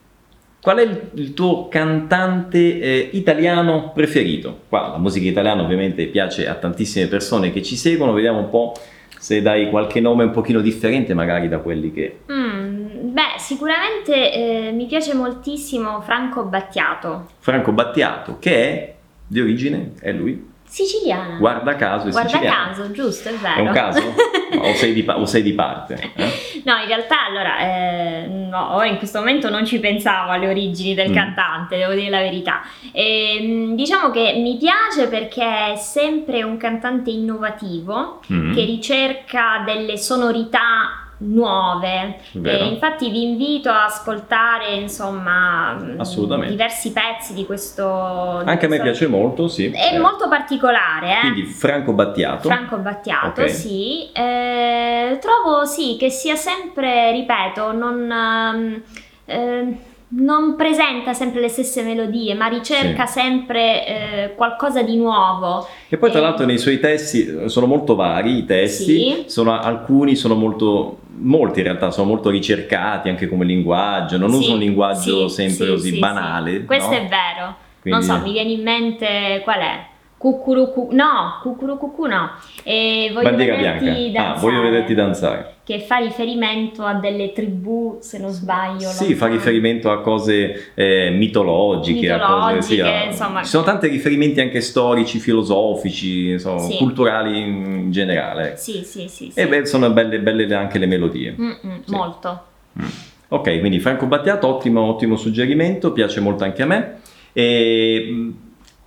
qual 0.61 0.77
è 0.77 0.81
il, 0.83 1.01
il 1.15 1.33
tuo 1.33 1.67
cantante 1.67 2.79
eh, 2.79 3.09
italiano 3.13 3.91
preferito? 3.93 4.61
Qua 4.69 4.89
la 4.89 4.97
musica 4.97 5.27
italiana 5.27 5.61
ovviamente 5.61 6.05
piace 6.07 6.47
a 6.47 6.53
tantissime 6.55 7.07
persone 7.07 7.51
che 7.51 7.61
ci 7.63 7.75
seguono, 7.75 8.11
vediamo 8.13 8.39
un 8.39 8.49
po' 8.49 8.73
se 9.17 9.41
dai 9.41 9.69
qualche 9.69 9.99
nome 9.99 10.23
un 10.23 10.31
pochino 10.31 10.61
differente 10.61 11.13
magari 11.13 11.47
da 11.47 11.59
quelli 11.59 11.91
che... 11.91 12.19
Mm, 12.31 13.13
beh, 13.13 13.37
sicuramente 13.37 14.33
eh, 14.33 14.71
mi 14.71 14.85
piace 14.85 15.13
moltissimo 15.13 16.01
Franco 16.01 16.43
Battiato, 16.43 17.29
Franco 17.39 17.71
Battiato, 17.71 18.37
che 18.39 18.55
è 18.55 18.95
di 19.27 19.41
origine, 19.41 19.93
è 19.99 20.11
lui, 20.11 20.55
siciliana. 20.67 21.37
guarda 21.37 21.75
caso 21.75 22.07
è 22.07 22.11
Guarda 22.11 22.29
siciliano. 22.29 22.65
caso, 22.67 22.91
giusto, 22.91 23.29
è 23.29 23.33
vero. 23.33 23.55
È 23.55 23.59
un 23.61 23.71
caso? 23.73 24.13
o, 24.59 24.73
sei 24.75 24.93
di, 24.93 25.05
o 25.07 25.25
sei 25.25 25.41
di 25.41 25.53
parte? 25.53 26.11
Eh? 26.15 26.45
No, 26.67 26.75
in 26.81 26.87
realtà 26.87 27.25
allora, 27.27 27.59
eh, 27.59 28.27
no, 28.27 28.83
in 28.83 28.97
questo 28.97 29.19
momento 29.19 29.49
non 29.49 29.65
ci 29.65 29.79
pensavo 29.79 30.31
alle 30.31 30.49
origini 30.49 30.93
del 30.95 31.11
Mm. 31.11 31.13
cantante, 31.13 31.77
devo 31.77 31.93
dire 31.93 32.09
la 32.09 32.19
verità. 32.19 32.61
E, 32.91 33.71
diciamo 33.73 34.11
che 34.11 34.33
mi 34.35 34.57
piace 34.57 35.07
perché 35.07 35.71
è 35.71 35.75
sempre 35.77 36.43
un 36.43 36.57
cantante 36.57 37.09
innovativo 37.09 38.19
Mm. 38.33 38.53
che 38.53 38.65
ricerca 38.65 39.63
delle 39.65 39.97
sonorità 39.97 41.06
nuove. 41.19 42.19
Vero. 42.33 42.63
E 42.63 42.67
infatti 42.67 43.09
vi 43.09 43.23
invito 43.23 43.69
a 43.69 43.85
ascoltare 43.85 44.75
insomma 44.75 45.75
Assolutamente. 45.97 46.51
diversi 46.51 46.91
pezzi 46.91 47.33
di 47.33 47.45
questo. 47.45 48.41
di 48.43 48.49
Anche 48.49 48.65
a 48.65 48.69
me 48.69 48.77
questo- 48.79 48.83
piace 48.83 49.07
molto, 49.07 49.47
sì. 49.47 49.71
È 49.71 49.93
Eh, 49.93 49.99
molto 49.99 50.27
particolare, 50.27 51.11
eh? 51.17 51.19
Quindi 51.21 51.43
Franco 51.45 51.93
Battiato. 51.93 52.47
Franco 52.49 52.77
Battiato, 52.77 53.41
Ok. 53.41 53.49
sì. 53.49 54.09
Eh, 54.13 55.17
trovo 55.21 55.65
sì 55.65 55.97
che 55.99 56.09
sia 56.09 56.35
sempre, 56.35 57.11
ripeto, 57.11 57.71
non, 57.71 58.83
eh, 59.25 59.77
non 60.09 60.55
presenta 60.55 61.13
sempre 61.13 61.41
le 61.41 61.49
stesse 61.49 61.83
melodie, 61.83 62.33
ma 62.33 62.47
ricerca 62.47 63.05
sempre 63.05 63.85
eh, 63.85 64.35
qualcosa 64.35 64.81
di 64.81 64.95
nuovo. 64.95 65.67
E 65.89 65.97
poi 65.97 66.09
tra 66.11 66.19
Eh, 66.19 66.21
l'altro 66.21 66.45
nei 66.45 66.57
suoi 66.57 66.79
testi 66.79 67.25
eh, 67.25 67.49
sono 67.49 67.65
molto 67.65 67.95
vari 67.95 68.37
i 68.37 68.45
testi, 68.45 68.83
Sì. 68.85 69.23
sono- 69.27 69.59
alcuni 69.59 70.15
sono 70.15 70.35
molto, 70.35 70.99
molti 71.17 71.59
in 71.59 71.65
realtà 71.65 71.91
sono 71.91 72.07
molto 72.07 72.29
ricercati 72.29 73.09
anche 73.09 73.27
come 73.27 73.43
linguaggio, 73.43 74.17
non 74.17 74.31
Sì, 74.31 74.37
usa 74.37 74.53
un 74.53 74.59
linguaggio 74.59 75.27
sì, 75.27 75.35
sempre 75.35 75.65
sì, 75.65 75.71
così 75.71 75.91
sì, 75.91 75.99
banale. 75.99 76.51
sì. 76.59 76.65
Questo 76.65 76.91
no? 76.91 76.97
è 76.97 77.01
vero. 77.07 77.55
Quindi- 77.81 78.05
Non 78.07 78.17
so, 78.17 78.23
mi 78.25 78.31
viene 78.31 78.51
in 78.51 78.61
mente 78.63 79.41
qual 79.43 79.59
è? 79.59 79.85
Cucurucu, 80.17 80.89
no, 80.93 81.39
cucurucucu 81.43 82.05
no. 82.07 82.31
E 82.63 83.11
voglio 83.13 83.29
Bandiera 83.29 83.55
vederti 83.55 83.83
bianca. 83.83 84.19
Ah, 84.19 84.23
danzare, 84.23 84.39
voglio 84.39 84.61
vederti 84.61 84.93
danzare. 84.95 85.53
Che 85.63 85.79
fa 85.81 85.97
riferimento 85.97 86.83
a 86.83 86.95
delle 86.95 87.33
tribù, 87.33 87.97
se 88.01 88.17
non 88.17 88.31
sbaglio. 88.31 88.87
Sì, 88.89 89.13
fa 89.13 89.27
riferimento 89.27 89.91
a 89.91 90.01
cose 90.01 90.71
eh, 90.73 91.11
mitologiche, 91.11 92.09
a 92.11 92.19
cose, 92.19 92.61
sì, 92.63 92.71
Mitologiche, 92.75 92.81
a- 92.81 93.03
insomma. 93.05 93.43
Ci 93.43 93.49
sono 93.49 93.63
tanti 93.63 93.87
riferimenti 93.89 94.39
anche 94.41 94.59
storici, 94.61 95.19
filosofici, 95.19 96.29
insomma, 96.29 96.61
Sì. 96.61 96.77
culturali 96.77 97.39
in 97.39 97.91
generale. 97.91 98.55
Sì, 98.57 98.83
sì, 98.83 99.07
sì. 99.07 99.29
sì. 99.29 99.39
E 99.39 99.47
beh, 99.47 99.65
sono 99.67 99.91
belle, 99.91 100.19
belle 100.19 100.51
anche 100.55 100.79
le 100.79 100.87
melodie. 100.87 101.35
Mm-mm, 101.39 101.83
Sì. 101.85 101.91
Molto. 101.91 102.43
Mm. 102.81 102.85
Ok, 103.29 103.59
quindi 103.59 103.79
Franco 103.79 104.07
Battiato, 104.07 104.47
ottimo, 104.47 104.81
ottimo 104.81 105.15
suggerimento, 105.15 105.91
piace 105.91 106.21
molto 106.21 106.43
anche 106.43 106.63
a 106.63 106.65
me. 106.65 106.95
E, 107.33 108.31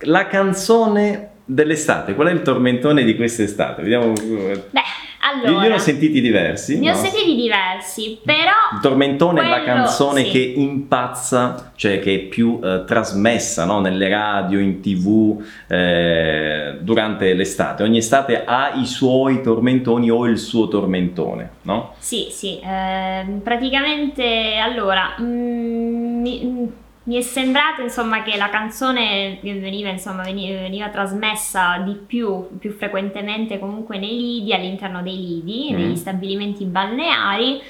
la 0.03 0.27
canzone 0.27 1.29
dell'estate, 1.45 2.15
qual 2.15 2.27
è 2.27 2.31
il 2.31 2.41
tormentone 2.41 3.03
di 3.03 3.15
quest'estate? 3.15 3.81
Vediamo. 3.81 4.13
eh, 4.13 4.63
Beh, 4.69 4.81
allora. 5.23 5.63
io 5.63 5.69
ne 5.69 5.75
ho 5.75 5.77
sentiti 5.77 6.21
diversi. 6.21 6.79
ne 6.79 6.91
ho 6.91 6.93
no? 6.93 6.99
sentiti 6.99 7.35
diversi, 7.35 8.19
però. 8.23 8.51
Il 8.73 8.79
tormentone 8.81 9.41
è 9.41 9.47
la 9.47 9.61
quello- 9.61 9.73
canzone 9.73 10.23
sì. 10.23 10.31
che 10.31 10.39
impazza, 10.39 11.71
cioè 11.75 11.99
che 11.99 12.15
è 12.15 12.19
più 12.19 12.59
eh, 12.63 12.83
trasmessa 12.85 13.65
no? 13.65 13.79
nelle 13.79 14.07
radio, 14.07 14.59
in 14.59 14.79
tv 14.81 15.43
eh, 15.67 16.77
durante 16.81 17.33
l'estate. 17.33 17.83
Ogni 17.83 17.97
estate 17.97 18.43
ha 18.45 18.73
i 18.75 18.85
suoi 18.85 19.41
tormentoni 19.41 20.09
o 20.09 20.25
il 20.25 20.37
suo 20.37 20.67
tormentone, 20.67 21.49
no? 21.63 21.93
Sì, 21.97 22.27
sì, 22.31 22.59
ehm, 22.63 23.39
praticamente 23.39 24.55
allora 24.57 25.15
mm, 25.19 26.21
mi, 26.21 26.41
mm, 26.43 26.65
mi 27.11 27.17
è 27.17 27.21
sembrato 27.21 27.81
insomma 27.81 28.23
che 28.23 28.37
la 28.37 28.47
canzone 28.47 29.37
veniva, 29.41 29.89
insomma, 29.89 30.23
veni- 30.23 30.49
veniva, 30.53 30.87
trasmessa 30.87 31.79
di 31.79 31.91
più, 31.95 32.57
più 32.57 32.71
frequentemente 32.71 33.59
comunque 33.59 33.97
nei 33.97 34.15
lidi, 34.17 34.53
all'interno 34.53 35.01
dei 35.01 35.17
lidi, 35.17 35.69
Mm. 35.73 35.75
negli 35.77 35.95
stabilimenti 35.97 36.63
balneari, 36.63 37.61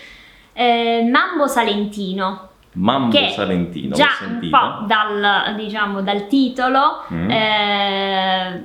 eh, 0.53 1.09
Mambo 1.11 1.47
Salentino. 1.47 2.49
Mambo 2.73 3.17
che 3.17 3.29
Salentino, 3.29 3.95
già 3.95 4.09
un 4.29 4.47
po' 4.51 4.85
dal, 4.85 5.55
diciamo, 5.55 6.01
dal 6.01 6.27
titolo 6.27 7.03
Mm. 7.11 7.29
eh, 7.31 8.61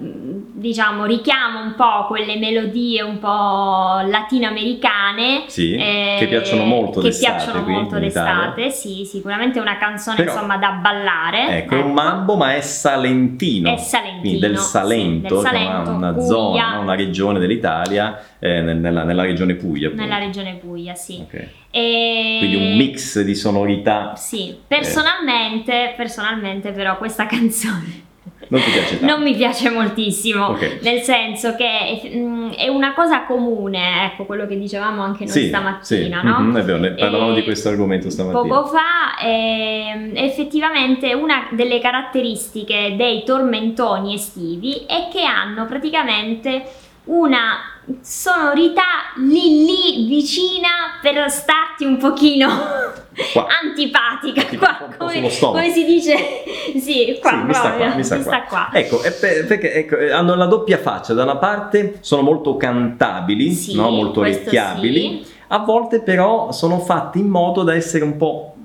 diciamo 0.66 1.04
richiama 1.04 1.60
un 1.60 1.74
po' 1.74 2.06
quelle 2.08 2.36
melodie 2.36 3.00
un 3.02 3.18
po' 3.18 4.00
latinoamericane 4.06 5.44
Sì, 5.46 5.74
eh, 5.74 6.16
che 6.18 6.26
piacciono 6.26 6.64
molto 6.64 7.00
che 7.00 7.08
d'estate 7.08 7.34
piacciono 7.36 7.62
qui 7.64 7.72
molto 7.72 7.98
d'estate 7.98 8.70
sì 8.70 9.04
sicuramente 9.04 9.60
una 9.60 9.76
canzone 9.76 10.16
Però- 10.16 10.32
insomma 10.32 10.56
da 10.56 10.70
ballare 10.72 11.58
Ecco, 11.58 11.76
è 11.76 11.82
un 11.82 11.92
mambo, 11.92 12.36
ma 12.36 12.54
è 12.54 12.60
salentino. 12.60 13.72
È 13.72 13.76
salentino, 13.76 14.38
del 14.38 14.58
sì, 14.58 14.68
Salento, 14.70 15.36
del 15.42 15.44
è 15.44 15.48
una- 15.48 15.50
Salento, 15.50 15.90
una, 15.90 16.12
Puglia. 16.12 16.26
zona, 16.26 16.78
una 16.78 16.94
regione 16.94 17.38
dell'Italia, 17.38 18.20
eh, 18.38 18.60
nel- 18.60 18.76
nella, 18.78 19.04
nella 19.04 19.22
regione 19.22 19.54
Puglia. 19.54 19.86
appunto. 19.88 20.04
nella 20.04 20.18
regione 20.18 20.54
Puglia 20.54 20.94
sì 20.94 21.18
Ok. 21.22 21.48
E- 21.70 22.36
Quindi 22.38 22.56
un 22.56 22.76
mix 22.76 23.20
di 23.20 23.34
sonorità. 23.34 24.14
sì 24.16 24.56
personalmente 24.66 25.92
personalmente 25.96 26.72
però 26.72 26.96
questa 26.96 27.26
canzone 27.26 28.04
Non 28.48 28.60
ti 28.60 28.70
piace 28.70 28.98
tanto? 28.98 29.14
Non 29.14 29.22
mi 29.24 29.34
piace 29.34 29.70
moltissimo, 29.70 30.46
Ok. 30.46 30.78
nel 30.82 31.00
senso 31.00 31.54
che 31.56 31.66
è, 31.66 32.16
mm, 32.16 32.50
è 32.52 32.68
una 32.68 32.94
cosa 32.94 33.24
comune, 33.24 34.04
ecco 34.06 34.24
quello 34.24 34.46
che 34.46 34.58
dicevamo 34.58 35.02
anche 35.02 35.24
noi 35.24 35.32
Sì, 35.32 35.48
stamattina, 35.48 36.20
sì, 36.20 36.26
no? 36.26 36.38
mhm, 36.40 36.56
è 36.56 36.62
vero, 36.62 36.78
ne 36.78 36.90
parlavamo 36.92 37.32
E 37.32 37.34
di 37.34 37.42
questo 37.44 37.68
argomento 37.68 38.08
stamattina. 38.10 38.54
Poco 38.54 38.66
fa, 38.68 39.18
ehm, 39.26 40.12
effettivamente 40.14 41.12
una 41.14 41.48
delle 41.50 41.78
caratteristiche 41.80 42.94
dei 42.96 43.24
tormentoni 43.24 44.14
estivi 44.14 44.84
è 44.86 45.08
che 45.12 45.24
hanno 45.24 45.66
praticamente 45.66 46.62
una 47.04 47.58
sonorità 48.00 48.82
lì 49.16 49.64
lì 49.64 50.06
vicina 50.06 50.68
per 51.00 51.30
starti 51.30 51.84
un 51.84 51.96
pochino 51.98 52.48
Qua. 53.32 53.46
antipatica 53.62 54.44
qua, 54.58 54.76
po' 54.98 55.04
come, 55.06 55.30
come 55.40 55.70
si 55.70 55.84
dice 55.86 56.14
sì 56.78 57.16
qua 57.20 57.30
Sì, 57.30 57.36
mi 57.44 57.54
sta 57.54 57.72
qua, 57.72 57.94
mi 57.94 58.04
sta 58.04 58.16
mi 58.16 58.22
qua. 58.22 58.32
sta 58.32 58.42
qua. 58.44 58.70
Ecco, 58.72 58.98
per- 58.98 59.46
perché 59.46 59.72
ecco, 59.72 59.96
eh, 59.96 60.10
hanno 60.12 60.34
la 60.34 60.44
doppia 60.46 60.76
faccia, 60.78 61.14
da 61.14 61.22
una 61.22 61.36
parte 61.36 61.96
sono 62.00 62.20
molto 62.22 62.56
cantabili, 62.58 63.52
Sì, 63.52 63.74
no? 63.74 63.88
molto 63.90 64.20
orecchiabili, 64.20 65.22
sì. 65.24 65.32
a 65.48 65.58
volte 65.60 66.00
però 66.02 66.52
sono 66.52 66.78
fatti 66.80 67.18
in 67.20 67.28
modo 67.28 67.62
da 67.62 67.74
essere 67.74 68.04
un 68.04 68.16
po' 68.18 68.55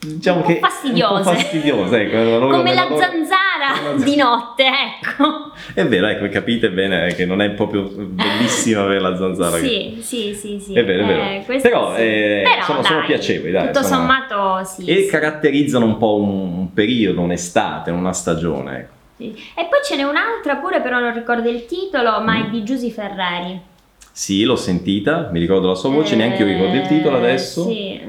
diciamo 0.00 0.42
che 0.42 0.58
fastidiose. 0.60 1.22
fastidiose, 1.34 2.00
ecco, 2.00 2.48
come 2.48 2.74
la 2.74 2.84
loro- 2.88 2.96
zanzara 2.98 3.94
di 4.02 4.16
notte, 4.16 4.64
ecco. 4.64 5.52
È 5.74 5.86
vero, 5.86 6.06
ecco, 6.08 6.28
capite 6.28 6.70
bene 6.70 7.14
che 7.14 7.26
non 7.26 7.40
è 7.42 7.50
proprio 7.50 7.82
bellissima 7.82 8.82
avere 8.82 9.00
la 9.00 9.16
zanzara. 9.16 9.56
che- 9.58 9.62
Sì, 9.62 9.98
sì, 10.00 10.34
sì, 10.34 10.58
sì. 10.60 10.72
È 10.74 10.84
vero, 10.84 11.02
è 11.02 11.06
vero. 11.06 11.22
Eh, 11.22 11.42
questo 11.44 11.68
Però, 11.68 11.94
sì. 11.94 12.00
eh, 12.00 12.42
Però, 12.44 12.64
sono- 12.64 12.82
sono 12.82 12.98
dai, 12.98 13.06
piacevoli, 13.08 13.50
dai, 13.52 13.66
Tutto 13.66 13.82
sono- 13.82 13.96
sommato 13.96 14.64
sì. 14.64 14.84
E 14.86 15.02
sì, 15.02 15.06
caratterizzano 15.08 15.84
un 15.84 15.96
po' 15.98 16.16
un, 16.16 16.28
un 16.58 16.72
periodo, 16.72 17.20
un'estate, 17.20 17.90
una 17.90 18.12
stagione. 18.12 18.78
ecco. 18.78 18.92
sì. 19.18 19.28
E 19.54 19.66
poi 19.68 19.80
ce 19.84 19.96
n'è 19.96 20.02
un'altra 20.02 20.56
pure, 20.56 20.80
però 20.80 20.98
non 20.98 21.12
ricordo 21.12 21.48
il 21.50 21.66
titolo, 21.66 22.20
ma 22.22 22.36
Mm. 22.38 22.42
è 22.44 22.48
di 22.48 22.62
Giusy 22.64 22.90
Ferreri. 22.90 23.60
Sì, 24.12 24.44
l'ho 24.44 24.56
sentita, 24.56 25.28
mi 25.32 25.38
ricordo 25.38 25.68
la 25.68 25.74
sua 25.74 25.90
voce, 25.90 26.16
neanche 26.16 26.42
io 26.42 26.46
ricordo 26.48 26.74
il 26.76 26.86
titolo 26.86 27.16
Eh, 27.16 27.20
adesso. 27.20 27.64
Sì. 27.64 28.00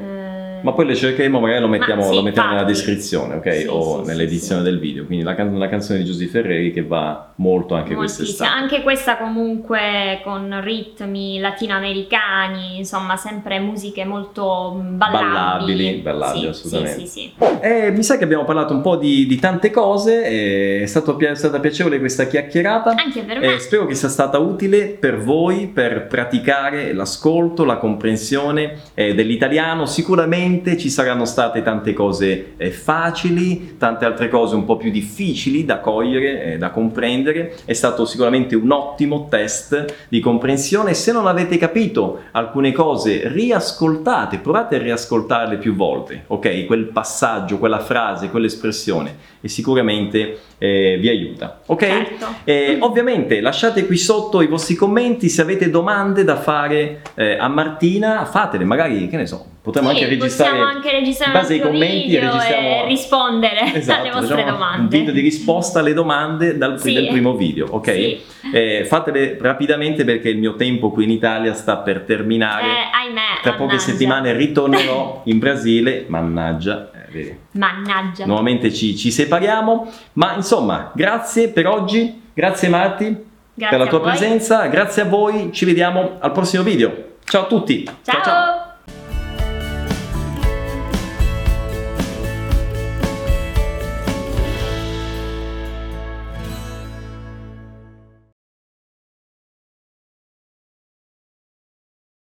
Ma 0.62 0.74
poi 0.74 0.86
le 0.86 0.96
cercheremo, 0.96 1.40
magari 1.40 1.62
lo 1.62 1.68
mettiamo, 1.68 2.04
sì, 2.04 2.16
lo 2.16 2.22
mettiamo 2.22 2.50
nella 2.50 2.64
descrizione, 2.64 3.36
ok? 3.36 3.54
Sì, 3.54 3.66
o 3.68 4.04
sì, 4.04 4.10
nell'edizione 4.10 4.62
del 4.62 4.80
video. 4.80 5.06
Quindi 5.06 5.24
la, 5.24 5.36
can- 5.36 5.58
la 5.58 5.68
canzone 5.68 6.00
di 6.00 6.06
Giusy 6.06 6.28
Ferreri 6.28 6.72
che 6.72 6.84
va 6.84 7.32
molto 7.36 7.74
anche 7.76 7.94
moltissimo. 7.94 8.26
quest'estate. 8.26 8.60
Anche 8.60 8.82
questa 8.82 9.18
comunque 9.18 10.22
con 10.24 10.62
ritmi 10.64 11.40
latinoamericani, 11.40 12.78
insomma, 12.78 13.18
sempre 13.18 13.60
musiche 13.60 14.06
molto 14.06 14.78
mm, 14.78 14.98
ballabili. 14.98 15.32
Ballabili, 15.32 15.94
ballabili, 15.98 16.48
assolutamente. 16.48 17.06
Sì. 17.06 17.32
Eh, 17.62 17.92
mi 17.92 18.04
sa 18.04 18.18
che 18.18 18.24
abbiamo 18.24 18.44
parlato 18.44 18.74
un 18.74 18.82
po' 18.82 18.96
di, 18.96 19.26
di 19.26 19.40
tante 19.40 19.72
cose, 19.72 20.82
è, 20.82 20.86
stato 20.86 21.18
è 21.20 21.36
stata 21.36 21.60
piacevole 21.60 22.00
questa 22.00 22.28
chiacchierata. 22.28 22.96
Anche 22.98 23.24
per 23.24 23.40
me. 23.40 23.56
Eh, 23.56 23.60
spero 23.60 23.86
che 23.86 23.96
sia 23.96 24.10
stata 24.10 24.38
utile 24.38 24.88
per 24.88 25.20
voi 25.20 25.68
per 25.68 26.08
praticare 26.08 26.94
l'ascolto, 26.94 27.64
la 27.64 27.78
comprensione 27.78 28.80
eh, 28.94 29.14
dell'italiano. 29.14 29.86
Sicuramente 29.86 30.51
ci 30.78 30.90
saranno 30.90 31.26
state 31.26 31.62
tante 31.62 31.94
cose 31.94 32.54
eh, 32.58 32.72
facili, 32.72 33.78
tante 33.78 34.06
altre 34.06 34.30
cose 34.30 34.56
un 34.56 34.66
po' 34.66 34.78
più 34.78 34.92
difficili 34.92 35.66
da 35.66 35.80
cogliere, 35.80 36.44
eh, 36.44 36.58
da 36.58 36.72
comprendere. 36.72 37.56
È 37.66 37.74
stato 37.74 38.06
sicuramente 38.06 38.56
un 38.56 38.72
ottimo 38.72 39.28
test 39.30 40.08
di 40.10 40.20
comprensione. 40.20 40.94
Se 40.94 41.12
non 41.12 41.28
avete 41.28 41.58
capito 41.58 42.22
alcune 42.32 42.72
cose, 42.72 43.28
riascoltate, 43.28 44.40
provate 44.40 44.76
a 44.76 44.80
riascoltarle 44.80 45.58
più 45.58 45.76
volte, 45.76 46.24
ok? 46.28 46.66
Quel 46.66 46.86
passaggio, 46.86 47.58
quella 47.58 47.80
frase, 47.80 48.30
quell'espressione 48.30 49.30
e 49.42 49.48
sicuramente 49.48 50.40
eh, 50.58 50.98
vi 51.00 51.10
aiuta, 51.10 51.62
ok? 51.66 51.80
Certo. 51.80 52.26
Eh, 52.44 52.78
ovviamente 52.80 53.42
lasciate 53.42 53.86
qui 53.86 53.98
sotto 53.98 54.42
i 54.42 54.48
vostri 54.48 54.76
commenti 54.76 55.30
se 55.30 55.42
avete 55.42 55.70
domande 55.70 56.24
da 56.24 56.36
fare 56.38 57.02
eh, 57.16 57.38
a 57.38 57.48
Martina, 57.48 58.26
fatele, 58.26 58.64
magari 58.64 59.08
che 59.08 59.18
ne 59.18 59.26
so, 59.26 59.46
Potremmo 59.64 59.90
Sì, 59.90 59.96
anche 59.96 60.10
registrare 60.10 60.50
possiamo 60.52 60.72
anche 60.76 60.92
registrare 60.92 61.32
in 61.34 61.38
base 61.40 61.54
ai 61.54 61.60
commenti 61.60 62.18
registriamo 62.18 62.68
e 62.68 62.86
rispondere 62.88 63.74
Esatto, 63.76 64.00
alle 64.02 64.10
vostre 64.10 64.36
facciamo 64.36 64.52
domande. 64.52 64.82
Un 64.82 64.88
video 64.88 65.14
di 65.14 65.20
risposta 65.22 65.80
alle 65.80 65.94
domande 65.94 66.58
dal, 66.58 66.80
Sì. 66.80 66.94
del 66.94 67.08
primo 67.10 67.36
video, 67.36 67.68
ok? 67.70 67.92
Sì. 67.92 68.22
Eh, 68.54 68.86
fatele 68.88 69.38
rapidamente 69.40 70.04
perché 70.04 70.30
il 70.30 70.40
mio 70.40 70.56
tempo 70.56 70.90
qui 70.90 71.04
in 71.04 71.12
Italia 71.12 71.54
sta 71.54 71.78
per 71.78 72.02
terminare. 72.02 72.64
Eh, 72.66 72.70
ahimè, 73.06 73.22
Tra 73.44 73.52
poche 73.52 73.64
mannaggia. 73.66 73.80
settimane 73.80 74.34
ritornerò 74.34 75.22
in 75.26 75.38
Brasile, 75.38 76.06
mannaggia, 76.08 76.90
eh. 77.14 77.38
Mannaggia. 77.52 78.26
nuovamente 78.26 78.74
ci, 78.74 78.98
ci 78.98 79.12
separiamo, 79.12 79.92
ma 80.14 80.34
insomma, 80.36 80.92
grazie 80.96 81.50
per 81.50 81.68
oggi, 81.68 82.22
grazie 82.34 82.68
Marti 82.70 83.30
Grazie 83.54 83.78
per 83.78 83.86
la 83.86 83.86
tua 83.92 84.00
voi. 84.00 84.10
presenza, 84.10 84.66
grazie 84.68 85.04
a 85.04 85.06
voi, 85.06 85.50
ci 85.54 85.66
vediamo 85.66 86.18
al 86.20 86.32
prossimo 86.32 86.64
video. 86.64 87.10
Ciao 87.26 87.44
a 87.44 87.46
tutti. 87.46 87.88
Ciao. 88.04 88.61